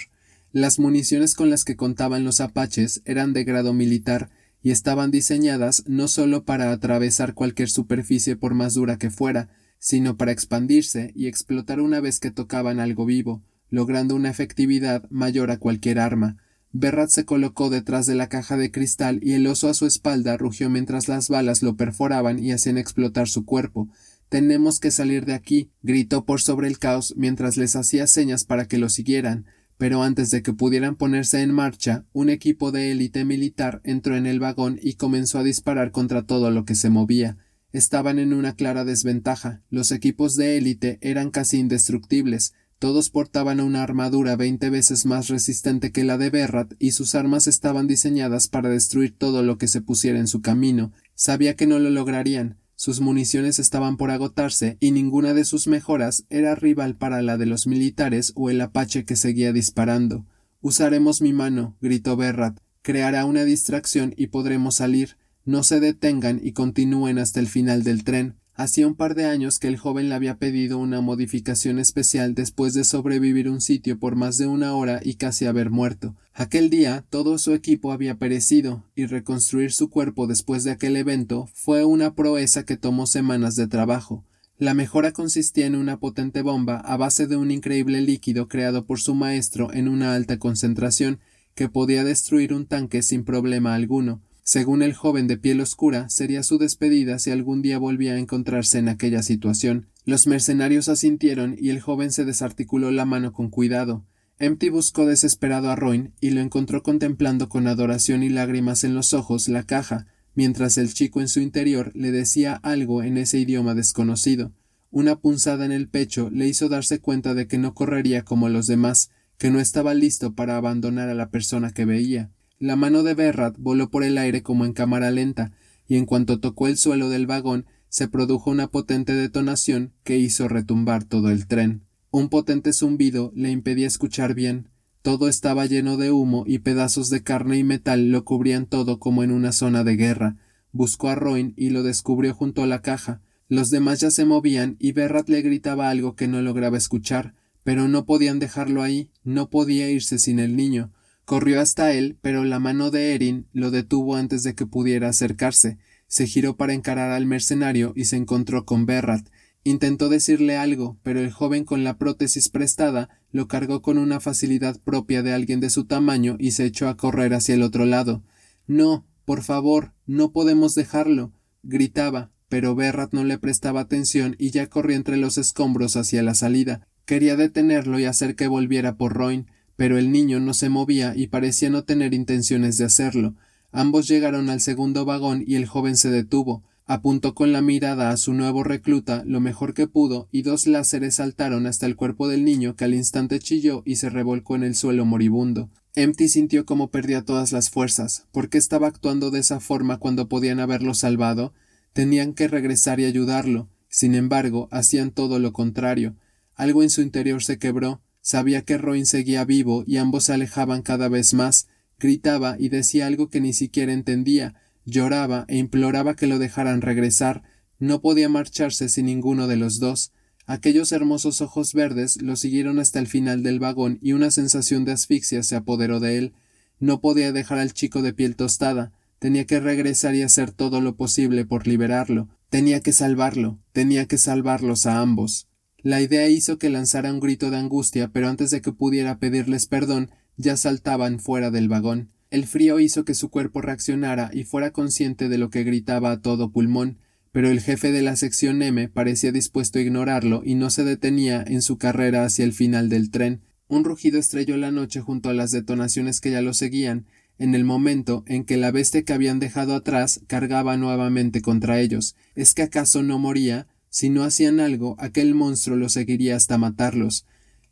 Las 0.51 0.79
municiones 0.79 1.35
con 1.35 1.51
las 1.51 1.65
que 1.65 1.77
contaban 1.77 2.25
los 2.25 2.41
apaches 2.41 3.03
eran 3.05 3.33
de 3.33 3.45
grado 3.45 3.73
militar 3.75 4.31
y 4.63 4.71
estaban 4.71 5.11
diseñadas 5.11 5.85
no 5.87 6.09
solo 6.09 6.45
para 6.45 6.73
atravesar 6.73 7.35
cualquier 7.35 7.69
superficie 7.69 8.35
por 8.35 8.55
más 8.55 8.75
dura 8.75 8.99
que 8.99 9.11
fuera, 9.11 9.51
sino 9.79 10.17
para 10.17 10.33
expandirse 10.33 11.13
y 11.15 11.27
explotar 11.27 11.81
una 11.81 12.01
vez 12.01 12.19
que 12.19 12.31
tocaban 12.31 12.81
algo 12.81 13.05
vivo, 13.05 13.43
logrando 13.69 14.15
una 14.15 14.31
efectividad 14.31 15.09
mayor 15.11 15.51
a 15.51 15.59
cualquier 15.59 15.99
arma. 15.99 16.39
Berrat 16.75 17.09
se 17.09 17.25
colocó 17.25 17.71
detrás 17.71 18.05
de 18.05 18.15
la 18.15 18.29
caja 18.29 18.59
de 18.59 18.71
cristal 18.71 19.21
y 19.23 19.33
el 19.33 19.47
oso 19.47 19.71
a 19.71 19.75
su 19.75 19.87
espalda 19.87 20.37
rugió 20.37 20.69
mientras 20.69 21.09
las 21.09 21.31
balas 21.31 21.63
lo 21.63 21.77
perforaban 21.77 22.39
y 22.39 22.53
hacían 22.53 22.77
explotar 22.77 23.29
su 23.29 23.47
cuerpo. 23.47 23.89
Tenemos 24.29 24.79
que 24.79 24.91
salir 24.91 25.25
de 25.25 25.33
aquí, 25.33 25.71
gritó 25.83 26.27
por 26.27 26.43
sobre 26.43 26.69
el 26.69 26.79
caos 26.79 27.15
mientras 27.17 27.57
les 27.57 27.75
hacía 27.77 28.07
señas 28.07 28.45
para 28.45 28.67
que 28.67 28.77
lo 28.77 28.91
siguieran 28.91 29.47
pero 29.77 30.03
antes 30.03 30.31
de 30.31 30.43
que 30.43 30.53
pudieran 30.53 30.97
ponerse 30.97 31.43
en 31.43 31.53
marcha, 31.53 32.05
un 32.13 32.31
equipo 32.31 32.71
de 32.71 32.93
élite 32.93 33.25
militar 33.25 33.81
entró 33.85 34.17
en 34.17 34.27
el 34.27 34.39
vagón 34.39 34.79
y 34.81 34.95
comenzó 34.95 35.39
a 35.39 35.45
disparar 35.45 35.91
contra 35.91 36.23
todo 36.25 36.51
lo 36.51 36.65
que 36.65 36.75
se 36.75 36.91
movía. 36.91 37.37
Estaban 37.73 38.21
en 38.21 38.33
una 38.33 38.55
clara 38.55 38.85
desventaja. 38.85 39.63
Los 39.69 39.91
equipos 39.91 40.37
de 40.37 40.57
élite 40.57 40.99
eran 41.01 41.31
casi 41.31 41.59
indestructibles. 41.59 42.55
Todos 42.79 43.11
portaban 43.11 43.61
una 43.61 43.83
armadura 43.83 44.37
veinte 44.37 44.71
veces 44.71 45.07
más 45.07 45.29
resistente 45.29 45.93
que 45.93 46.05
la 46.05 46.19
de 46.19 46.31
Berrat 46.31 46.75
y 46.79 46.93
sus 46.93 47.15
armas 47.15 47.47
estaban 47.47 47.87
diseñadas 47.87 48.49
para 48.49 48.69
destruir 48.69 49.17
todo 49.17 49.43
lo 49.43 49.59
que 49.59 49.69
se 49.69 49.81
pusiera 49.81 50.19
en 50.19 50.29
su 50.29 50.43
camino. 50.43 50.93
Sabía 51.15 51.57
que 51.57 51.67
no 51.67 51.79
lo 51.79 51.91
lograrían, 51.91 52.59
sus 52.77 53.01
municiones 53.01 53.59
estaban 53.59 53.97
por 53.97 54.11
agotarse 54.11 54.77
y 54.81 54.91
ninguna 54.91 55.33
de 55.33 55.45
sus 55.45 55.69
mejoras 55.69 56.27
era 56.29 56.55
rival 56.55 56.97
para 56.97 57.23
la 57.23 57.39
de 57.39 57.47
los 57.47 57.67
militares 57.67 58.33
o 58.35 58.51
el 58.51 58.61
apache 58.61 59.05
que 59.05 59.17
seguía 59.17 59.53
disparando. 59.53 60.27
Usaremos 60.61 61.23
mi 61.23 61.33
mano, 61.33 61.77
gritó 61.81 62.17
Berrat. 62.17 62.59
Creará 62.83 63.25
una 63.25 63.45
distracción 63.45 64.13
y 64.17 64.27
podremos 64.27 64.75
salir. 64.75 65.17
No 65.45 65.63
se 65.63 65.79
detengan 65.81 66.41
y 66.43 66.53
continúen 66.53 67.19
hasta 67.19 67.41
el 67.41 67.47
final 67.47 67.85
del 67.85 68.03
tren. 68.05 68.37
Hacía 68.57 68.87
un 68.87 68.95
par 68.95 69.17
de 69.17 69.25
años 69.25 69.59
que 69.59 69.67
el 69.67 69.77
joven 69.77 70.09
le 70.09 70.15
había 70.15 70.39
pedido 70.39 70.79
una 70.79 71.01
modificación 71.01 71.81
especial 71.81 72.37
después 72.37 72.73
de 72.73 72.85
sobrevivir 72.85 73.49
un 73.51 73.61
sitio 73.61 73.99
por 73.99 74.15
más 74.15 74.39
de 74.39 74.47
una 74.47 74.75
hora 74.75 75.01
y 75.03 75.15
casi 75.15 75.47
haber 75.47 75.71
muerto. 75.71 76.15
Aquel 76.35 76.71
día 76.71 77.05
todo 77.11 77.39
su 77.39 77.53
equipo 77.53 77.91
había 77.91 78.17
perecido, 78.17 78.85
y 78.95 79.07
reconstruir 79.07 79.73
su 79.73 79.91
cuerpo 79.91 80.29
después 80.29 80.63
de 80.63 80.71
aquel 80.71 80.97
evento 80.97 81.49
fue 81.53 81.85
una 81.85 82.15
proeza 82.15 82.65
que 82.65 82.77
tomó 82.77 83.09
semanas 83.09 83.57
de 83.57 83.67
trabajo. 83.67 84.25
La 84.57 84.73
mejora 84.73 85.11
consistía 85.11 85.67
en 85.67 85.75
una 85.75 85.99
potente 85.99 86.41
bomba 86.41 86.77
a 86.79 86.97
base 86.97 87.27
de 87.27 87.35
un 87.35 87.51
increíble 87.51 88.01
líquido 88.03 88.47
creado 88.47 88.87
por 88.87 89.01
su 89.01 89.17
maestro 89.17 89.73
en 89.73 89.89
una 89.89 90.15
alta 90.15 90.39
concentración 90.39 91.19
que 91.57 91.69
podía 91.69 92.05
destruir 92.05 92.55
un 92.55 92.67
tanque 92.67 93.03
sin 93.03 93.25
problema 93.25 93.75
alguno, 93.75 94.23
según 94.47 94.83
el 94.83 94.93
joven 94.93 95.27
de 95.27 95.39
piel 95.39 95.63
oscura, 95.63 96.11
sería 96.11 96.43
su 96.43 96.59
despedida 96.59 97.19
si 97.19 97.31
algún 97.31 97.63
día 97.63 97.79
volvía 97.79 98.13
a 98.13 98.19
encontrarse 98.19 98.79
en 98.79 98.91
aquella 98.91 99.23
situación. 99.23 99.89
Los 100.05 100.27
mercenarios 100.27 100.91
asintieron 100.91 101.57
y 101.59 101.71
el 101.71 101.81
joven 101.81 102.13
se 102.13 102.27
desarticuló 102.27 102.91
la 102.91 103.07
mano 103.07 103.33
con 103.33 103.49
cuidado. 103.49 104.05
Empty 104.39 104.69
buscó 104.69 105.07
desesperado 105.07 105.71
a 105.71 105.77
Roin 105.77 106.13
y 106.21 106.31
lo 106.31 106.43
encontró 106.43 106.83
contemplando 106.83 107.49
con 107.49 107.67
adoración 107.67 108.23
y 108.23 108.29
lágrimas 108.29 108.85
en 108.85 108.95
los 108.95 109.15
ojos 109.15 109.49
la 109.49 109.63
caja, 109.63 110.07
mientras 110.35 110.77
el 110.77 110.93
chico 110.93 111.23
en 111.23 111.29
su 111.29 111.41
interior 111.41 111.91
le 111.95 112.11
decía 112.11 112.55
algo 112.63 113.03
en 113.03 113.17
ese 113.17 113.39
idioma 113.39 113.75
desconocido. 113.75 114.53
Una 114.91 115.17
punzada 115.17 115.65
en 115.65 115.73
el 115.73 115.89
pecho 115.89 116.29
le 116.31 116.47
hizo 116.47 116.69
darse 116.69 117.01
cuenta 117.01 117.33
de 117.33 117.47
que 117.47 117.57
no 117.57 117.73
correría 117.73 118.27
como 118.27 118.51
los 118.51 118.67
demás, 118.67 119.11
que 119.39 119.51
no 119.51 119.59
estaba 119.59 119.95
listo 119.95 120.35
para 120.35 120.59
abandonar 120.59 121.09
a 121.09 121.15
la 121.15 121.31
persona 121.31 121.73
que 121.73 121.87
veía. 121.87 122.31
La 122.59 122.77
mano 122.77 123.03
de 123.03 123.15
Berrat 123.15 123.57
voló 123.59 123.91
por 123.91 124.05
el 124.05 124.17
aire 124.17 124.43
como 124.43 124.65
en 124.65 124.73
cámara 124.73 125.11
lenta, 125.11 125.53
y 125.89 125.97
en 125.97 126.07
cuanto 126.07 126.41
tocó 126.41 126.69
el 126.69 126.77
suelo 126.77 127.09
del 127.09 127.27
vagón 127.27 127.67
se 127.89 128.09
produjo 128.09 128.51
una 128.51 128.69
potente 128.69 129.13
detonación 129.13 129.93
que 130.03 130.19
hizo 130.19 130.49
retumbar 130.49 131.05
todo 131.05 131.31
el 131.31 131.47
tren. 131.47 131.83
Un 132.11 132.29
potente 132.29 132.73
zumbido 132.73 133.33
le 133.35 133.51
impedía 133.51 133.87
escuchar 133.87 134.35
bien. 134.35 134.69
Todo 135.03 135.29
estaba 135.29 135.67
lleno 135.67 135.97
de 135.97 136.11
humo 136.11 136.45
y 136.47 136.61
pedazos 136.61 137.11
de 137.11 137.23
carne 137.23 137.59
y 137.59 137.65
metal 137.65 138.11
lo 138.11 138.25
cubrían 138.25 138.67
todo 138.67 138.99
como 138.99 139.23
en 139.23 139.31
una 139.31 139.53
zona 139.53 139.85
de 139.85 139.97
guerra. 139.97 140.37
Buscó 140.73 141.09
a 141.09 141.15
Roin 141.15 141.55
y 141.57 141.71
lo 141.71 141.83
descubrió 141.83 142.35
junto 142.35 142.63
a 142.63 142.67
la 142.67 142.83
caja. 142.83 143.21
Los 143.49 143.71
demás 143.71 144.01
ya 144.01 144.11
se 144.11 144.25
movían 144.25 144.77
y 144.79 144.93
Berrat 144.93 145.29
le 145.29 145.43
gritaba 145.43 145.91
algo 145.91 146.17
que 146.17 146.27
no 146.27 146.41
lograba 146.41 146.79
escuchar, 146.79 147.35
pero 147.65 147.89
no 147.89 148.07
podían 148.07 148.39
dejarlo 148.39 148.83
ahí, 148.83 149.11
no 149.23 149.51
podía 149.51 149.91
irse 149.91 150.19
sin 150.19 150.39
el 150.39 150.57
niño. 150.57 150.93
Corrió 151.25 151.61
hasta 151.61 151.93
él, 151.93 152.19
pero 152.21 152.45
la 152.45 152.59
mano 152.59 152.91
de 152.91 153.15
Erin 153.15 153.47
lo 153.53 153.71
detuvo 153.71 154.17
antes 154.17 154.43
de 154.43 154.55
que 154.55 154.67
pudiera 154.67 155.09
acercarse. 155.09 155.79
Se 156.07 156.27
giró 156.27 156.57
para 156.57 156.75
encarar 156.75 157.11
al 157.13 157.27
mercenario 157.27 157.93
y 157.97 158.05
se 158.05 158.17
encontró 158.17 158.65
con 158.65 158.85
Berrat. 158.85 159.27
Intentó 159.65 160.11
decirle 160.11 160.57
algo, 160.59 160.99
pero 161.03 161.21
el 161.21 161.33
joven 161.33 161.65
con 161.65 161.83
la 161.83 161.97
prótesis 161.97 162.51
prestada 162.51 163.09
lo 163.33 163.49
cargó 163.49 163.81
con 163.81 163.97
una 163.97 164.21
facilidad 164.21 164.79
propia 164.81 165.23
de 165.23 165.33
alguien 165.33 165.61
de 165.61 165.71
su 165.71 165.87
tamaño 165.87 166.37
y 166.39 166.51
se 166.51 166.67
echó 166.67 166.89
a 166.89 166.99
correr 166.99 167.33
hacia 167.33 167.55
el 167.55 167.63
otro 167.63 167.87
lado. 167.87 168.23
No, 168.67 169.07
Por 169.25 169.43
favor, 169.43 169.95
no 170.07 170.33
podemos 170.33 170.75
dejarlo. 170.75 171.33
gritaba, 171.63 172.31
pero 172.51 172.75
Berrat 172.75 173.15
no 173.15 173.25
le 173.25 173.39
prestaba 173.39 173.81
atención 173.81 174.37
y 174.39 174.51
ya 174.51 174.67
corría 174.67 174.97
entre 174.97 175.17
los 175.17 175.39
escombros 175.39 175.97
hacia 175.97 176.23
la 176.23 176.35
salida. 176.35 176.87
Quería 177.07 177.35
detenerlo 177.37 177.99
y 177.99 178.05
hacer 178.05 178.37
que 178.37 178.49
volviera 178.49 178.97
por 178.97 179.15
Roin, 179.15 179.47
pero 179.77 179.99
el 179.99 180.13
niño 180.13 180.41
no 180.41 180.55
se 180.55 180.69
movía 180.69 181.15
y 181.17 181.29
parecía 181.29 181.71
no 181.71 181.85
tener 181.85 182.15
intenciones 182.15 182.77
de 182.77 182.85
hacerlo. 182.85 183.35
Ambos 183.73 184.07
llegaron 184.07 184.51
al 184.51 184.61
segundo 184.61 185.05
vagón 185.05 185.43
y 185.47 185.57
el 185.57 185.67
joven 185.67 185.97
se 185.97 186.11
detuvo. 186.11 186.63
Apuntó 186.87 187.35
con 187.35 187.53
la 187.53 187.63
mirada 187.63 188.11
a 188.11 188.17
su 188.17 188.35
nuevo 188.35 188.63
recluta 188.63 189.23
lo 189.27 189.41
mejor 189.41 189.73
que 189.73 189.89
pudo 189.89 190.29
y 190.31 190.43
dos 190.43 190.67
láseres 190.67 191.15
saltaron 191.15 191.67
hasta 191.67 191.87
el 191.87 191.97
cuerpo 191.97 192.29
del 192.29 192.45
niño 192.45 192.77
que 192.77 192.85
al 192.85 192.95
instante 192.95 193.39
chilló 193.39 193.83
y 193.87 193.97
se 193.97 194.11
revolcó 194.11 194.55
en 194.55 194.65
el 194.65 194.75
suelo 194.75 195.05
moribundo. 195.07 195.71
Empty 195.97 196.29
sintió 196.29 196.67
como 196.67 196.91
perdía 196.91 197.25
todas 197.25 197.53
las 197.53 197.71
fuerzas. 197.71 198.27
¿Por 198.33 198.49
qué 198.49 198.59
estaba 198.59 198.89
actuando 198.89 199.31
de 199.31 199.39
esa 199.39 199.61
forma 199.61 199.99
cuando 199.99 200.29
podían 200.29 200.61
haberlo 200.61 200.93
salvado? 200.93 201.55
Tenían 201.93 202.35
que 202.35 202.49
regresar 202.49 203.01
y 203.01 203.07
ayudarlo. 203.07 203.69
Sin 203.89 204.15
embargo, 204.15 204.69
hacían 204.73 205.11
todo 205.13 205.39
lo 205.39 205.53
contrario. 205.53 206.17
Algo 206.57 206.83
en 206.83 206.91
su 206.91 207.01
interior 207.01 207.43
se 207.43 207.59
quebró. 207.59 208.03
Sabía 208.27 208.63
que 208.63 208.79
Roin 208.79 209.05
seguía 209.05 209.45
vivo 209.45 209.85
y 209.87 209.99
ambos 209.99 210.25
se 210.25 210.33
alejaban 210.33 210.81
cada 210.81 211.11
vez 211.11 211.35
más. 211.35 211.69
Gritaba 211.99 212.57
y 212.59 212.71
decía 212.71 213.07
algo 213.07 213.29
que 213.29 213.43
ni 213.43 213.53
siquiera 213.53 213.93
entendía, 213.93 214.55
Lloraba 214.87 215.45
e 215.47 215.59
imploraba 215.59 216.17
que 216.17 216.27
lo 216.27 216.39
dejaran 216.39 216.81
regresar. 216.81 217.43
No 217.79 218.01
podía 218.01 218.31
marcharse 218.31 218.89
sin 218.89 219.07
ninguno 219.07 219.47
de 219.47 219.57
los 219.57 219.79
dos. 219.79 220.11
Aquellos 220.47 220.91
hermosos 220.93 221.43
ojos 221.43 221.75
verdes 221.75 222.23
lo 222.23 222.37
siguieron 222.37 222.79
hasta 222.79 222.99
el 222.99 223.09
final 223.09 223.43
del 223.43 223.61
vagón 223.61 223.99
y 224.01 224.15
una 224.15 224.31
sensación 224.31 224.87
de 224.87 224.93
asfixia 224.93 225.43
se 225.43 225.57
apoderó 225.57 226.01
de 226.01 226.17
él. 226.17 226.33
No 226.81 227.03
podía 227.03 227.31
dejar 227.31 227.59
al 227.59 227.75
chico 227.75 228.01
de 228.01 228.15
piel 228.15 228.37
tostada. 228.37 228.91
Tenía 229.19 229.45
que 229.45 229.61
regresar 229.61 230.15
y 230.15 230.23
hacer 230.23 230.51
todo 230.51 230.81
lo 230.81 230.97
posible 230.97 231.45
por 231.45 231.67
liberarlo. 231.67 232.31
Tenía 232.49 232.81
que 232.81 232.93
salvarlo. 232.93 233.59
Tenía 233.73 234.07
que 234.07 234.17
salvarlos 234.17 234.87
a 234.87 235.01
ambos. 235.01 235.47
La 235.85 236.01
idea 236.01 236.27
hizo 236.31 236.59
que 236.59 236.71
lanzara 236.71 237.13
un 237.13 237.21
grito 237.21 237.51
de 237.51 237.59
angustia, 237.59 238.09
pero 238.09 238.31
antes 238.31 238.49
de 238.49 238.63
que 238.63 238.73
pudiera 238.73 239.19
pedirles 239.19 239.67
perdón, 239.67 240.11
ya 240.39 240.57
saltaban 240.57 241.21
fuera 241.21 241.51
del 241.51 241.69
vagón. 241.69 242.11
El 242.31 242.47
frío 242.47 242.81
hizo 242.81 243.05
que 243.05 243.13
su 243.13 243.29
cuerpo 243.29 243.61
reaccionara 243.61 244.31
y 244.33 244.45
fuera 244.45 244.71
consciente 244.71 245.29
de 245.29 245.37
lo 245.37 245.51
que 245.51 245.63
gritaba 245.63 246.11
a 246.11 246.23
todo 246.23 246.51
pulmón, 246.51 247.01
pero 247.33 247.51
el 247.51 247.61
jefe 247.61 247.93
de 247.93 248.01
la 248.01 248.17
sección 248.17 248.63
M 248.63 248.89
parecía 248.89 249.31
dispuesto 249.31 249.79
a 249.79 249.83
ignorarlo 249.83 250.41
y 250.43 250.55
no 250.55 250.71
se 250.71 250.85
detenía 250.85 251.45
en 251.47 251.61
su 251.61 251.77
carrera 251.77 252.25
hacia 252.25 252.47
el 252.47 252.55
final 252.55 252.89
del 252.89 253.11
tren. 253.11 253.43
Un 253.69 253.85
rugido 253.85 254.19
estrelló 254.19 254.57
la 254.57 254.73
noche 254.73 255.03
junto 255.03 255.29
a 255.29 255.35
las 255.35 255.51
detonaciones 255.51 256.23
que 256.23 256.31
ya 256.31 256.41
lo 256.41 256.55
seguían, 256.55 257.05
en 257.39 257.55
el 257.55 257.65
momento 257.65 258.25
en 258.27 258.45
que 258.45 258.57
la 258.57 258.71
bestia 258.71 259.03
que 259.03 259.13
habían 259.13 259.39
dejado 259.39 259.75
atrás 259.75 260.23
cargaba 260.29 260.79
nuevamente 260.79 261.43
contra 261.43 261.79
ellos. 261.79 262.17
¿Es 262.35 262.55
que 262.55 262.63
acaso 262.63 263.03
no 263.03 263.19
moría? 263.19 263.67
Si 263.95 264.11
no 264.11 264.25
hacían 264.25 264.59
algo, 264.59 264.97
aquel 264.99 265.37
monstruo 265.37 265.77
lo 265.77 265.89
seguiría 265.89 266.35
hasta 266.35 266.59
matarlos. 266.59 267.27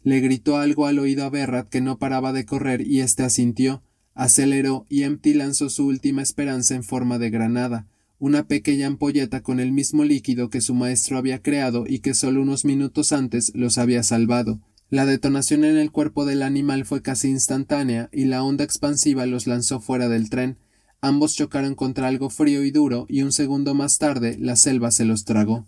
Le 0.05 0.21
gritó 0.21 0.57
algo 0.57 0.87
al 0.87 1.01
oído 1.01 1.25
a 1.25 1.31
Berrat 1.31 1.69
que 1.69 1.81
no 1.81 1.99
paraba 1.99 2.33
de 2.33 2.47
correr 2.47 2.87
y 2.87 3.01
éste 3.01 3.25
asintió. 3.25 3.83
Aceleró 4.15 4.87
y 4.89 5.03
Empty 5.03 5.35
lanzó 5.35 5.69
su 5.69 5.85
última 5.85 6.23
esperanza 6.23 6.77
en 6.77 6.85
forma 6.85 7.19
de 7.19 7.31
granada, 7.31 7.89
una 8.21 8.47
pequeña 8.47 8.87
ampolleta 8.87 9.43
con 9.43 9.59
el 9.59 9.73
mismo 9.73 10.05
líquido 10.05 10.49
que 10.49 10.61
su 10.61 10.77
maestro 10.77 11.19
había 11.19 11.43
creado 11.43 11.87
y 11.89 11.99
que 11.99 12.15
solo 12.15 12.43
unos 12.43 12.65
minutos 12.65 13.11
antes 13.11 13.51
los 13.57 13.77
había 13.77 14.05
salvado. 14.05 14.61
La 14.91 15.07
detonación 15.07 15.65
en 15.65 15.77
el 15.77 15.91
cuerpo 15.91 16.25
del 16.25 16.45
animal 16.45 16.85
fue 16.85 17.03
casi 17.03 17.31
instantánea 17.31 18.09
y 18.13 18.27
la 18.27 18.45
onda 18.45 18.63
expansiva 18.63 19.27
los 19.27 19.49
lanzó 19.49 19.81
fuera 19.81 20.09
del 20.09 20.31
tren. 20.31 20.57
Ambos 21.01 21.35
chocaron 21.35 21.75
contra 21.75 22.07
algo 22.07 22.31
frío 22.31 22.63
y 22.63 22.71
duro 22.71 23.07
y 23.09 23.23
un 23.23 23.33
segundo 23.33 23.75
más 23.75 23.99
tarde 23.99 24.37
la 24.39 24.55
selva 24.55 24.93
se 24.93 25.05
los 25.05 25.25
tragó. 25.25 25.67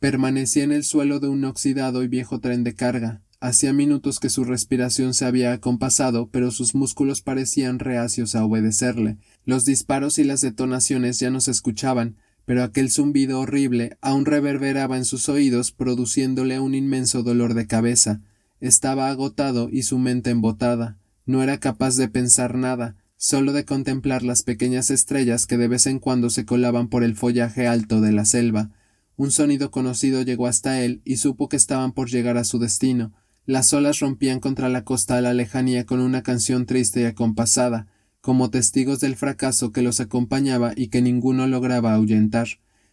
Permanecía 0.00 0.62
en 0.62 0.70
el 0.70 0.84
suelo 0.84 1.18
de 1.18 1.28
un 1.28 1.44
oxidado 1.44 2.04
y 2.04 2.08
viejo 2.08 2.38
tren 2.38 2.62
de 2.62 2.74
carga. 2.74 3.20
Hacía 3.40 3.72
minutos 3.72 4.20
que 4.20 4.30
su 4.30 4.44
respiración 4.44 5.12
se 5.12 5.24
había 5.24 5.52
acompasado, 5.52 6.28
pero 6.30 6.52
sus 6.52 6.76
músculos 6.76 7.20
parecían 7.20 7.80
reacios 7.80 8.36
a 8.36 8.44
obedecerle. 8.44 9.16
Los 9.44 9.64
disparos 9.64 10.18
y 10.18 10.24
las 10.24 10.40
detonaciones 10.40 11.18
ya 11.18 11.30
no 11.30 11.40
se 11.40 11.50
escuchaban, 11.50 12.16
pero 12.44 12.62
aquel 12.62 12.90
zumbido 12.90 13.40
horrible 13.40 13.96
aún 14.00 14.24
reverberaba 14.24 14.96
en 14.96 15.04
sus 15.04 15.28
oídos, 15.28 15.72
produciéndole 15.72 16.60
un 16.60 16.76
inmenso 16.76 17.24
dolor 17.24 17.54
de 17.54 17.66
cabeza. 17.66 18.20
Estaba 18.60 19.08
agotado 19.08 19.68
y 19.70 19.82
su 19.82 19.98
mente 19.98 20.30
embotada. 20.30 20.96
No 21.26 21.42
era 21.42 21.58
capaz 21.58 21.96
de 21.96 22.08
pensar 22.08 22.54
nada, 22.54 22.96
solo 23.16 23.52
de 23.52 23.64
contemplar 23.64 24.22
las 24.22 24.44
pequeñas 24.44 24.90
estrellas 24.90 25.46
que 25.46 25.58
de 25.58 25.66
vez 25.66 25.86
en 25.86 25.98
cuando 25.98 26.30
se 26.30 26.44
colaban 26.44 26.88
por 26.88 27.02
el 27.02 27.16
follaje 27.16 27.66
alto 27.66 28.00
de 28.00 28.12
la 28.12 28.24
selva. 28.24 28.70
Un 29.18 29.32
sonido 29.32 29.72
conocido 29.72 30.22
llegó 30.22 30.46
hasta 30.46 30.80
él 30.80 31.02
y 31.04 31.16
supo 31.16 31.48
que 31.48 31.56
estaban 31.56 31.90
por 31.90 32.08
llegar 32.08 32.36
a 32.36 32.44
su 32.44 32.60
destino. 32.60 33.12
Las 33.46 33.72
olas 33.72 33.98
rompían 33.98 34.38
contra 34.38 34.68
la 34.68 34.84
costa 34.84 35.18
a 35.18 35.20
la 35.20 35.34
lejanía 35.34 35.84
con 35.86 35.98
una 35.98 36.22
canción 36.22 36.66
triste 36.66 37.00
y 37.00 37.04
acompasada, 37.04 37.88
como 38.20 38.50
testigos 38.50 39.00
del 39.00 39.16
fracaso 39.16 39.72
que 39.72 39.82
los 39.82 39.98
acompañaba 39.98 40.72
y 40.76 40.86
que 40.86 41.02
ninguno 41.02 41.48
lograba 41.48 41.94
ahuyentar. 41.94 42.46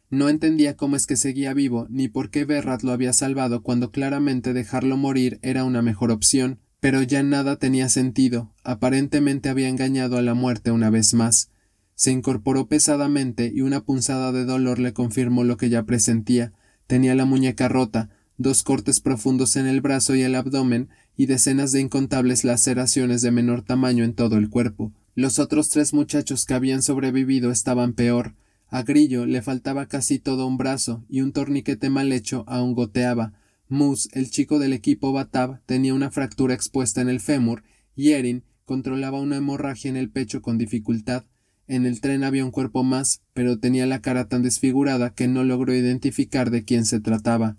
No 0.10 0.28
entendía 0.28 0.76
cómo 0.76 0.96
es 0.96 1.06
que 1.06 1.16
seguía 1.16 1.54
vivo, 1.54 1.86
ni 1.92 2.08
por 2.08 2.32
qué 2.32 2.44
Berrat 2.44 2.82
lo 2.82 2.92
había 2.92 3.14
salvado 3.14 3.62
cuando 3.62 3.92
claramente 3.92 4.54
dejarlo 4.54 4.98
morir 4.98 5.38
era 5.44 5.64
una 5.64 5.84
mejor 5.84 6.10
opción, 6.10 6.58
pero 6.80 7.04
ya 7.04 7.22
nada 7.22 7.58
tenía 7.58 7.88
sentido. 7.88 8.52
Aparentemente 8.64 9.50
había 9.50 9.70
engañado 9.70 10.18
a 10.18 10.24
la 10.24 10.34
muerte 10.34 10.72
una 10.72 10.90
vez 10.90 11.14
más. 11.14 11.52
Se 11.96 12.12
incorporó 12.12 12.68
pesadamente 12.68 13.52
y 13.54 13.62
una 13.62 13.82
punzada 13.82 14.32
de 14.32 14.46
dolor 14.46 14.80
le 14.80 14.94
confirmó 14.94 15.44
lo 15.44 15.58
que 15.58 15.70
ya 15.70 15.84
presentía. 15.84 16.52
Tenía 16.88 17.16
la 17.16 17.26
muñeca 17.26 17.70
rota, 17.70 18.10
dos 18.38 18.64
cortes 18.64 19.00
profundos 19.00 19.56
en 19.56 19.66
el 19.66 19.82
brazo 19.82 20.14
y 20.14 20.22
el 20.22 20.36
abdomen 20.36 20.90
y 21.16 21.26
decenas 21.26 21.72
de 21.72 21.80
incontables 21.80 22.44
laceraciones 22.44 23.22
de 23.22 23.32
menor 23.32 23.62
tamaño 23.62 24.04
en 24.04 24.14
todo 24.14 24.38
el 24.38 24.50
cuerpo. 24.50 24.92
Los 25.16 25.40
otros 25.40 25.70
tres 25.70 25.94
muchachos 25.94 26.46
que 26.46 26.54
habían 26.54 26.82
sobrevivido 26.82 27.50
estaban 27.50 27.94
peor. 27.94 28.36
A 28.68 28.84
Grillo 28.84 29.26
le 29.26 29.42
faltaba 29.42 29.86
casi 29.86 30.20
todo 30.20 30.46
un 30.46 30.58
brazo 30.58 31.06
y 31.08 31.22
un 31.22 31.32
torniquete 31.32 31.90
mal 31.90 32.12
hecho 32.12 32.44
aún 32.48 32.74
goteaba. 32.74 33.34
Moose, 33.70 34.10
el 34.12 34.30
chico 34.30 34.60
del 34.60 34.74
equipo 34.74 35.14
Batab, 35.14 35.62
tenía 35.66 35.94
una 35.94 36.12
fractura 36.12 36.54
expuesta 36.54 37.00
en 37.00 37.08
el 37.08 37.22
fémur 37.22 37.64
y 37.96 38.12
Erin 38.12 38.44
controlaba 38.66 39.22
una 39.22 39.38
hemorragia 39.38 39.90
en 39.90 39.96
el 39.96 40.10
pecho 40.10 40.42
con 40.42 40.58
dificultad. 40.58 41.24
En 41.68 41.86
el 41.86 42.00
tren 42.00 42.24
había 42.24 42.46
un 42.46 42.52
cuerpo 42.52 42.84
más, 42.84 43.22
pero 43.34 43.58
tenía 43.58 43.86
la 43.86 44.02
cara 44.02 44.28
tan 44.28 44.44
desfigurada 44.44 45.10
que 45.10 45.28
no 45.28 45.44
logró 45.44 45.74
identificar 45.74 46.52
de 46.52 46.64
quién 46.64 46.86
se 46.86 47.00
trataba. 47.00 47.58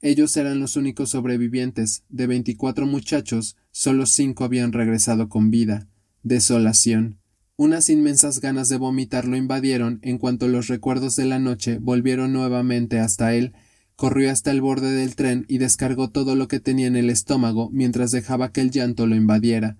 Ellos 0.00 0.36
eran 0.36 0.58
los 0.58 0.76
únicos 0.76 1.10
sobrevivientes. 1.10 2.02
De 2.08 2.26
veinticuatro 2.26 2.86
muchachos, 2.86 3.56
solo 3.70 4.06
cinco 4.06 4.44
habían 4.44 4.72
regresado 4.72 5.28
con 5.28 5.50
vida. 5.50 5.86
Desolación. 6.22 7.18
Unas 7.56 7.90
inmensas 7.90 8.40
ganas 8.40 8.68
de 8.68 8.78
vomitar 8.78 9.26
lo 9.26 9.36
invadieron 9.36 10.00
en 10.02 10.18
cuanto 10.18 10.48
los 10.48 10.68
recuerdos 10.68 11.14
de 11.16 11.26
la 11.26 11.38
noche 11.38 11.78
volvieron 11.78 12.32
nuevamente 12.32 12.98
hasta 12.98 13.34
él. 13.34 13.52
Corrió 13.94 14.30
hasta 14.30 14.50
el 14.50 14.62
borde 14.62 14.90
del 14.90 15.14
tren 15.14 15.44
y 15.46 15.58
descargó 15.58 16.08
todo 16.10 16.34
lo 16.34 16.48
que 16.48 16.58
tenía 16.58 16.86
en 16.86 16.96
el 16.96 17.10
estómago 17.10 17.68
mientras 17.70 18.10
dejaba 18.10 18.50
que 18.50 18.62
el 18.62 18.70
llanto 18.70 19.06
lo 19.06 19.14
invadiera. 19.14 19.76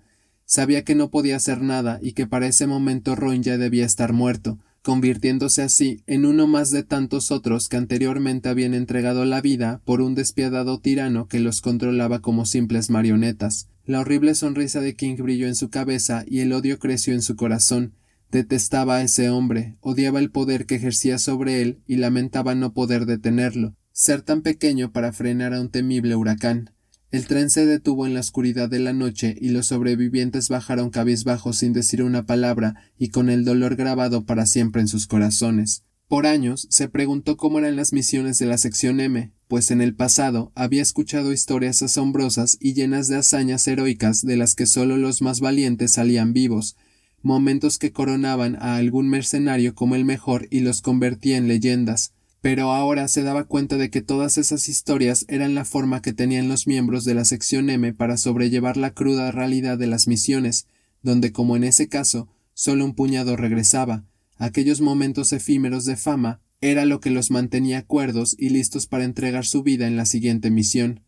Sabía 0.54 0.84
que 0.84 0.94
no 0.94 1.08
podía 1.08 1.36
hacer 1.36 1.62
nada 1.62 1.98
y 2.02 2.12
que 2.12 2.26
para 2.26 2.46
ese 2.46 2.66
momento 2.66 3.16
Roin 3.16 3.42
ya 3.42 3.56
debía 3.56 3.86
estar 3.86 4.12
muerto, 4.12 4.58
convirtiéndose 4.82 5.62
así 5.62 6.02
en 6.06 6.26
uno 6.26 6.46
más 6.46 6.70
de 6.70 6.82
tantos 6.82 7.30
otros 7.30 7.70
que 7.70 7.78
anteriormente 7.78 8.50
habían 8.50 8.74
entregado 8.74 9.24
la 9.24 9.40
vida 9.40 9.80
por 9.86 10.02
un 10.02 10.14
despiadado 10.14 10.78
tirano 10.78 11.26
que 11.26 11.40
los 11.40 11.62
controlaba 11.62 12.20
como 12.20 12.44
simples 12.44 12.90
marionetas. 12.90 13.70
La 13.86 14.00
horrible 14.00 14.34
sonrisa 14.34 14.82
de 14.82 14.94
King 14.94 15.16
brilló 15.20 15.46
en 15.46 15.54
su 15.54 15.70
cabeza 15.70 16.22
y 16.28 16.40
el 16.40 16.52
odio 16.52 16.78
creció 16.78 17.14
en 17.14 17.22
su 17.22 17.34
corazón. 17.34 17.94
Detestaba 18.30 18.96
a 18.96 19.02
ese 19.04 19.30
hombre, 19.30 19.76
odiaba 19.80 20.18
el 20.18 20.30
poder 20.30 20.66
que 20.66 20.74
ejercía 20.74 21.16
sobre 21.16 21.62
él 21.62 21.78
y 21.86 21.96
lamentaba 21.96 22.54
no 22.54 22.74
poder 22.74 23.06
detenerlo, 23.06 23.74
ser 23.92 24.20
tan 24.20 24.42
pequeño 24.42 24.92
para 24.92 25.14
frenar 25.14 25.54
a 25.54 25.62
un 25.62 25.70
temible 25.70 26.14
huracán. 26.14 26.72
El 27.12 27.26
tren 27.26 27.50
se 27.50 27.66
detuvo 27.66 28.06
en 28.06 28.14
la 28.14 28.20
oscuridad 28.20 28.70
de 28.70 28.78
la 28.78 28.94
noche 28.94 29.36
y 29.38 29.50
los 29.50 29.66
sobrevivientes 29.66 30.48
bajaron 30.48 30.88
cabizbajos 30.88 31.58
sin 31.58 31.74
decir 31.74 32.02
una 32.02 32.22
palabra 32.22 32.90
y 32.98 33.10
con 33.10 33.28
el 33.28 33.44
dolor 33.44 33.76
grabado 33.76 34.24
para 34.24 34.46
siempre 34.46 34.80
en 34.80 34.88
sus 34.88 35.06
corazones. 35.06 35.84
Por 36.08 36.26
años 36.26 36.66
se 36.70 36.88
preguntó 36.88 37.36
cómo 37.36 37.58
eran 37.58 37.76
las 37.76 37.92
misiones 37.92 38.38
de 38.38 38.46
la 38.46 38.56
sección 38.56 38.98
M, 38.98 39.30
pues 39.46 39.70
en 39.70 39.82
el 39.82 39.94
pasado 39.94 40.52
había 40.54 40.80
escuchado 40.80 41.34
historias 41.34 41.82
asombrosas 41.82 42.56
y 42.60 42.72
llenas 42.72 43.08
de 43.08 43.16
hazañas 43.16 43.68
heroicas 43.68 44.22
de 44.22 44.38
las 44.38 44.54
que 44.54 44.64
solo 44.64 44.96
los 44.96 45.20
más 45.20 45.40
valientes 45.40 45.92
salían 45.92 46.32
vivos, 46.32 46.76
momentos 47.20 47.76
que 47.76 47.92
coronaban 47.92 48.56
a 48.56 48.76
algún 48.76 49.10
mercenario 49.10 49.74
como 49.74 49.96
el 49.96 50.06
mejor 50.06 50.48
y 50.50 50.60
los 50.60 50.80
convertía 50.80 51.36
en 51.36 51.46
leyendas 51.46 52.14
pero 52.42 52.72
ahora 52.72 53.06
se 53.06 53.22
daba 53.22 53.44
cuenta 53.44 53.78
de 53.78 53.88
que 53.88 54.02
todas 54.02 54.36
esas 54.36 54.68
historias 54.68 55.24
eran 55.28 55.54
la 55.54 55.64
forma 55.64 56.02
que 56.02 56.12
tenían 56.12 56.48
los 56.48 56.66
miembros 56.66 57.04
de 57.04 57.14
la 57.14 57.24
sección 57.24 57.70
M 57.70 57.94
para 57.94 58.16
sobrellevar 58.16 58.76
la 58.76 58.90
cruda 58.90 59.30
realidad 59.30 59.78
de 59.78 59.86
las 59.86 60.08
misiones, 60.08 60.66
donde 61.02 61.30
como 61.30 61.56
en 61.56 61.62
ese 61.62 61.88
caso 61.88 62.28
solo 62.52 62.84
un 62.84 62.94
puñado 62.94 63.36
regresaba. 63.36 64.04
Aquellos 64.38 64.80
momentos 64.80 65.32
efímeros 65.32 65.84
de 65.84 65.96
fama 65.96 66.40
era 66.60 66.84
lo 66.84 67.00
que 67.00 67.10
los 67.10 67.30
mantenía 67.30 67.86
cuerdos 67.86 68.34
y 68.36 68.50
listos 68.50 68.88
para 68.88 69.04
entregar 69.04 69.46
su 69.46 69.62
vida 69.62 69.86
en 69.86 69.96
la 69.96 70.04
siguiente 70.04 70.50
misión. 70.50 71.00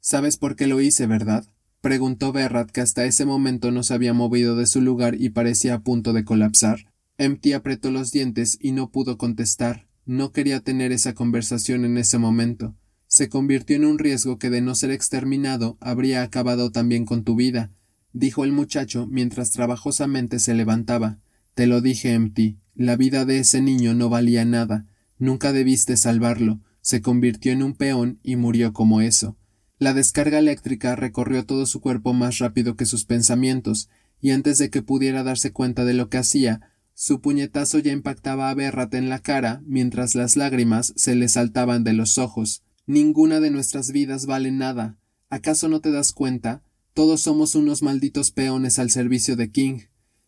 ¿Sabes 0.00 0.36
por 0.36 0.56
qué 0.56 0.66
lo 0.66 0.82
hice, 0.82 1.06
verdad? 1.06 1.46
preguntó 1.80 2.32
Berrat, 2.32 2.70
que 2.70 2.82
hasta 2.82 3.06
ese 3.06 3.24
momento 3.24 3.70
no 3.70 3.82
se 3.82 3.94
había 3.94 4.12
movido 4.12 4.56
de 4.56 4.66
su 4.66 4.82
lugar 4.82 5.18
y 5.18 5.30
parecía 5.30 5.74
a 5.74 5.80
punto 5.80 6.12
de 6.12 6.24
colapsar. 6.24 6.92
Empty 7.16 7.54
apretó 7.54 7.90
los 7.90 8.12
dientes 8.12 8.58
y 8.60 8.72
no 8.72 8.90
pudo 8.90 9.16
contestar. 9.16 9.86
No 10.12 10.30
quería 10.30 10.60
tener 10.60 10.92
esa 10.92 11.14
conversación 11.14 11.86
en 11.86 11.96
ese 11.96 12.18
momento. 12.18 12.76
Se 13.06 13.30
convirtió 13.30 13.76
en 13.76 13.86
un 13.86 13.98
riesgo 13.98 14.38
que 14.38 14.50
de 14.50 14.60
no 14.60 14.74
ser 14.74 14.90
exterminado 14.90 15.78
habría 15.80 16.22
acabado 16.22 16.70
también 16.70 17.06
con 17.06 17.24
tu 17.24 17.34
vida, 17.34 17.70
dijo 18.12 18.44
el 18.44 18.52
muchacho 18.52 19.06
mientras 19.06 19.52
trabajosamente 19.52 20.38
se 20.38 20.52
levantaba. 20.52 21.18
Te 21.54 21.66
lo 21.66 21.80
dije, 21.80 22.12
Empty. 22.12 22.58
La 22.74 22.96
vida 22.96 23.24
de 23.24 23.38
ese 23.38 23.62
niño 23.62 23.94
no 23.94 24.10
valía 24.10 24.44
nada. 24.44 24.84
Nunca 25.18 25.54
debiste 25.54 25.96
salvarlo. 25.96 26.60
Se 26.82 27.00
convirtió 27.00 27.50
en 27.50 27.62
un 27.62 27.72
peón 27.72 28.18
y 28.22 28.36
murió 28.36 28.74
como 28.74 29.00
eso. 29.00 29.38
La 29.78 29.94
descarga 29.94 30.40
eléctrica 30.40 30.94
recorrió 30.94 31.46
todo 31.46 31.64
su 31.64 31.80
cuerpo 31.80 32.12
más 32.12 32.36
rápido 32.36 32.76
que 32.76 32.84
sus 32.84 33.06
pensamientos, 33.06 33.88
y 34.20 34.32
antes 34.32 34.58
de 34.58 34.68
que 34.68 34.82
pudiera 34.82 35.22
darse 35.22 35.52
cuenta 35.52 35.86
de 35.86 35.94
lo 35.94 36.10
que 36.10 36.18
hacía, 36.18 36.71
su 37.02 37.20
puñetazo 37.20 37.80
ya 37.80 37.90
impactaba 37.90 38.48
a 38.48 38.54
Berrat 38.54 38.94
en 38.94 39.08
la 39.08 39.18
cara, 39.18 39.60
mientras 39.66 40.14
las 40.14 40.36
lágrimas 40.36 40.92
se 40.94 41.16
le 41.16 41.28
saltaban 41.28 41.82
de 41.82 41.94
los 41.94 42.16
ojos. 42.16 42.62
Ninguna 42.86 43.40
de 43.40 43.50
nuestras 43.50 43.90
vidas 43.90 44.24
vale 44.26 44.52
nada. 44.52 44.98
¿Acaso 45.28 45.68
no 45.68 45.80
te 45.80 45.90
das 45.90 46.12
cuenta? 46.12 46.62
Todos 46.94 47.20
somos 47.20 47.56
unos 47.56 47.82
malditos 47.82 48.30
peones 48.30 48.78
al 48.78 48.92
servicio 48.92 49.34
de 49.34 49.50
King. 49.50 49.80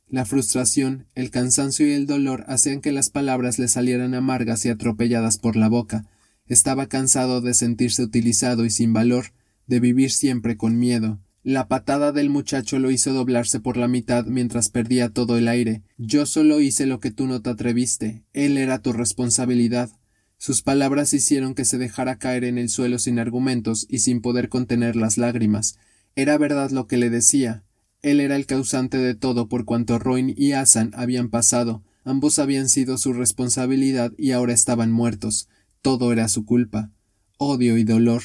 La 0.09 0.25
frustración, 0.25 1.07
el 1.15 1.31
cansancio 1.31 1.87
y 1.87 1.93
el 1.93 2.07
dolor 2.07 2.45
hacían 2.49 2.81
que 2.81 2.91
las 2.91 3.09
palabras 3.09 3.61
le 3.61 3.69
salieran 3.69 4.13
amargas 4.13 4.65
y 4.65 4.69
atropelladas 4.69 5.39
por 5.39 5.55
la 5.55 5.69
boca. 5.69 6.11
Estaba 6.49 6.89
cansado 6.89 7.41
de 7.41 7.55
sentirse 7.55 8.03
utilizado 8.03 8.65
y 8.65 8.71
sin 8.71 8.93
valor, 8.93 9.27
de 9.69 9.79
vivir 9.79 10.11
siempre 10.11 10.57
con 10.57 10.77
miedo. 10.77 11.21
La 11.45 11.69
patada 11.69 12.11
del 12.11 12.31
muchacho 12.31 12.79
lo 12.79 12.91
hizo 12.91 13.13
doblarse 13.13 13.61
por 13.61 13.77
la 13.77 13.87
mitad 13.87 14.25
mientras 14.25 14.71
perdía 14.71 15.11
todo 15.11 15.37
el 15.37 15.47
aire. 15.47 15.83
Yo 15.99 16.25
solo 16.25 16.59
hice 16.63 16.87
lo 16.87 17.01
que 17.01 17.11
tú 17.11 17.27
no 17.27 17.43
te 17.43 17.51
atreviste. 17.51 18.25
Él 18.33 18.57
era 18.57 18.79
tu 18.81 18.95
responsabilidad. 18.95 19.91
Sus 20.39 20.63
palabras 20.63 21.13
hicieron 21.13 21.55
que 21.55 21.67
se 21.67 21.77
dejara 21.77 22.17
caer 22.17 22.45
en 22.45 22.57
el 22.57 22.71
suelo 22.71 22.99
sin 22.99 23.19
argumentos 23.19 23.85
y 23.91 23.99
sin 23.99 24.23
poder 24.23 24.49
contener 24.49 24.97
las 24.97 25.19
lágrimas. 25.19 25.77
Era 26.17 26.39
verdad 26.39 26.71
lo 26.71 26.87
que 26.87 26.97
le 26.97 27.11
decía. 27.11 27.63
Él 28.01 28.21
era 28.21 28.37
el 28.37 28.47
causante 28.47 28.97
de 28.97 29.15
todo 29.15 29.47
por 29.47 29.67
cuanto 29.67 29.99
Roin 29.99 30.33
y 30.35 30.53
Asan 30.53 30.93
habían 30.95 31.29
pasado. 31.29 31.83
Ambos 32.05 32.39
habían 32.39 32.71
sido 32.71 32.97
su 32.97 33.13
responsabilidad 33.13 34.13
y 34.17 34.31
ahora 34.31 34.55
estaban 34.55 34.91
muertos. 34.91 35.51
Todo 35.83 36.11
era 36.11 36.29
su 36.29 36.47
culpa. 36.47 36.91
Odio 37.37 37.77
y 37.77 37.85
dolor. 37.85 38.23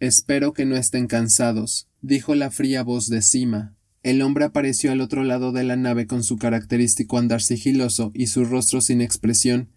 Espero 0.00 0.52
que 0.52 0.64
no 0.64 0.76
estén 0.76 1.08
cansados, 1.08 1.88
dijo 2.02 2.36
la 2.36 2.52
fría 2.52 2.84
voz 2.84 3.08
de 3.08 3.20
Sima. 3.20 3.74
El 4.04 4.22
hombre 4.22 4.44
apareció 4.44 4.92
al 4.92 5.00
otro 5.00 5.24
lado 5.24 5.50
de 5.50 5.64
la 5.64 5.74
nave 5.74 6.06
con 6.06 6.22
su 6.22 6.36
característico 6.36 7.18
andar 7.18 7.42
sigiloso 7.42 8.12
y 8.14 8.28
su 8.28 8.44
rostro 8.44 8.80
sin 8.80 9.00
expresión. 9.00 9.70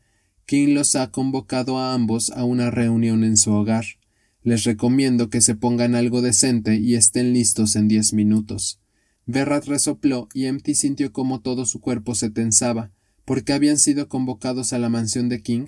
King 0.46 0.76
los 0.76 0.96
ha 0.96 1.10
convocado 1.10 1.80
a 1.80 1.96
ambos 1.96 2.30
a 2.30 2.44
una 2.44 2.70
reunión 2.70 3.24
en 3.24 3.36
su 3.36 3.52
hogar. 3.52 3.86
Les 4.44 4.64
recomiendo 4.64 5.32
que 5.32 5.42
se 5.42 5.56
pongan 5.56 5.96
algo 5.96 6.22
decente 6.22 6.76
y 6.76 6.94
estén 6.94 7.34
listos 7.34 7.76
en 7.76 7.88
diez 7.88 8.14
minutos. 8.14 8.80
Berrat 9.26 9.66
resopló 9.66 10.30
y 10.36 10.46
Empty 10.46 10.76
sintió 10.76 11.12
como 11.12 11.42
todo 11.42 11.66
su 11.66 11.80
cuerpo 11.80 12.14
se 12.14 12.30
tensaba. 12.30 12.92
¿Por 13.26 13.44
qué 13.44 13.54
habían 13.54 13.80
sido 13.80 14.08
convocados 14.08 14.72
a 14.72 14.78
la 14.78 14.90
mansión 14.90 15.30
de 15.30 15.42
King? 15.42 15.68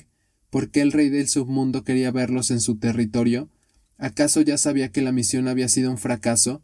¿Por 0.52 0.70
qué 0.70 0.82
el 0.82 0.92
rey 0.92 1.10
del 1.10 1.28
submundo 1.28 1.84
quería 1.84 2.12
verlos 2.12 2.52
en 2.52 2.60
su 2.60 2.78
territorio? 2.78 3.50
¿Acaso 3.98 4.42
ya 4.42 4.58
sabía 4.58 4.92
que 4.92 5.02
la 5.02 5.12
misión 5.12 5.48
había 5.48 5.70
sido 5.70 5.92
un 5.92 5.98
fracaso? 5.98 6.64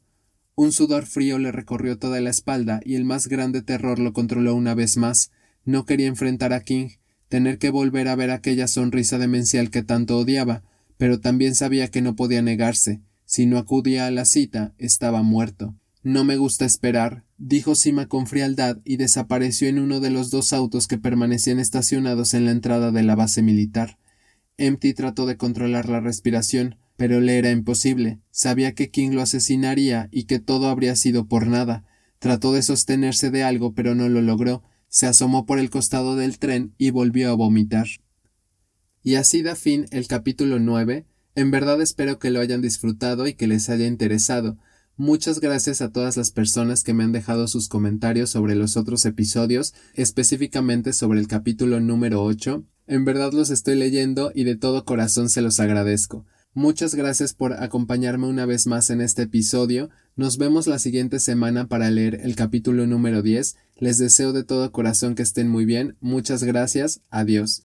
Un 0.56 0.72
sudor 0.72 1.06
frío 1.06 1.40
le 1.40 1.52
recorrió 1.52 1.98
toda 1.98 2.20
la 2.20 2.30
espalda 2.30 2.82
y 2.84 2.96
el 2.96 3.06
más 3.06 3.28
grande 3.28 3.62
terror 3.62 4.00
lo 4.00 4.14
controló 4.14 4.56
una 4.56 4.76
vez 4.76 4.98
más. 4.98 5.32
No 5.64 5.86
quería 5.86 6.08
enfrentar 6.08 6.52
a 6.52 6.62
King, 6.62 6.90
tener 7.30 7.60
que 7.60 7.70
volver 7.70 8.08
a 8.08 8.16
ver 8.16 8.32
aquella 8.32 8.68
sonrisa 8.68 9.18
demencial 9.18 9.70
que 9.70 9.84
tanto 9.84 10.18
odiaba, 10.18 10.64
pero 10.98 11.22
también 11.22 11.56
sabía 11.56 11.88
que 11.88 12.02
no 12.02 12.16
podía 12.16 12.42
negarse. 12.42 13.02
Si 13.26 13.46
no 13.46 13.58
acudía 13.58 14.08
a 14.08 14.12
la 14.12 14.26
cita, 14.26 14.74
estaba 14.78 15.22
muerto. 15.22 15.76
No 16.02 16.24
me 16.24 16.38
gusta 16.38 16.66
esperar, 16.66 17.24
dijo 17.38 17.76
Sima 17.76 18.08
con 18.08 18.26
frialdad 18.26 18.80
y 18.84 18.98
desapareció 18.98 19.68
en 19.68 19.80
uno 19.80 20.00
de 20.00 20.10
los 20.10 20.32
dos 20.32 20.54
autos 20.54 20.88
que 20.88 20.98
permanecían 20.98 21.60
estacionados 21.60 22.34
en 22.34 22.46
la 22.46 22.52
entrada 22.52 22.92
de 22.92 23.04
la 23.04 23.16
base 23.16 23.42
militar. 23.42 23.98
Empty 24.58 24.94
trató 24.94 25.26
de 25.26 25.38
controlar 25.38 25.88
la 25.88 26.00
respiración, 26.00 26.78
pero 27.00 27.22
le 27.22 27.38
era 27.38 27.50
imposible. 27.50 28.20
Sabía 28.30 28.76
que 28.76 28.90
King 28.90 29.12
lo 29.12 29.22
asesinaría 29.22 30.10
y 30.12 30.26
que 30.26 30.40
todo 30.40 30.68
habría 30.68 30.98
sido 30.98 31.30
por 31.30 31.48
nada. 31.48 31.86
Trató 32.20 32.52
de 32.52 32.62
sostenerse 32.62 33.32
de 33.32 33.42
algo, 33.42 33.74
pero 33.74 33.96
no 33.96 34.10
lo 34.10 34.22
logró. 34.22 34.64
Se 34.90 35.06
asomó 35.06 35.46
por 35.46 35.60
el 35.60 35.70
costado 35.70 36.18
del 36.18 36.40
tren 36.40 36.76
y 36.78 36.90
volvió 36.90 37.30
a 37.30 37.36
vomitar. 37.36 37.88
Y 39.02 39.16
así 39.16 39.42
da 39.42 39.56
fin 39.56 39.86
el 39.92 40.08
capítulo 40.08 40.60
9. 40.60 41.06
En 41.36 41.52
verdad 41.52 41.82
espero 41.82 42.20
que 42.20 42.32
lo 42.32 42.42
hayan 42.42 42.62
disfrutado 42.62 43.28
y 43.28 43.34
que 43.34 43.48
les 43.48 43.70
haya 43.70 43.88
interesado. 43.88 44.58
Muchas 44.98 45.40
gracias 45.40 45.80
a 45.80 45.94
todas 45.94 46.18
las 46.18 46.32
personas 46.32 46.84
que 46.84 46.94
me 46.94 47.06
han 47.06 47.14
dejado 47.14 47.48
sus 47.48 47.70
comentarios 47.70 48.30
sobre 48.30 48.56
los 48.56 48.76
otros 48.76 49.06
episodios, 49.06 49.74
específicamente 49.94 50.92
sobre 50.92 51.22
el 51.22 51.30
capítulo 51.30 51.80
número 51.80 52.22
8. 52.26 52.66
En 52.88 53.06
verdad 53.06 53.32
los 53.32 53.52
estoy 53.52 53.76
leyendo 53.76 54.34
y 54.36 54.44
de 54.44 54.58
todo 54.58 54.84
corazón 54.84 55.30
se 55.30 55.42
los 55.42 55.62
agradezco. 55.62 56.26
Muchas 56.54 56.96
gracias 56.96 57.34
por 57.34 57.54
acompañarme 57.54 58.28
una 58.28 58.46
vez 58.46 58.66
más 58.66 58.90
en 58.90 59.02
este 59.02 59.24
episodio. 59.24 59.90
Nos 60.16 60.38
vemos 60.38 60.66
la 60.66 60.80
siguiente 60.80 61.20
semana 61.20 61.68
para 61.68 61.92
leer 61.92 62.22
el 62.24 62.36
capítulo 62.36 62.88
número 62.88 63.22
10. 63.22 63.56
Les 63.78 63.98
deseo 64.00 64.34
de 64.34 64.44
todo 64.44 64.72
corazón 64.72 65.14
que 65.14 65.22
estén 65.22 65.48
muy 65.48 65.66
bien. 65.66 65.96
Muchas 66.02 66.44
gracias. 66.44 67.02
Adiós. 67.12 67.58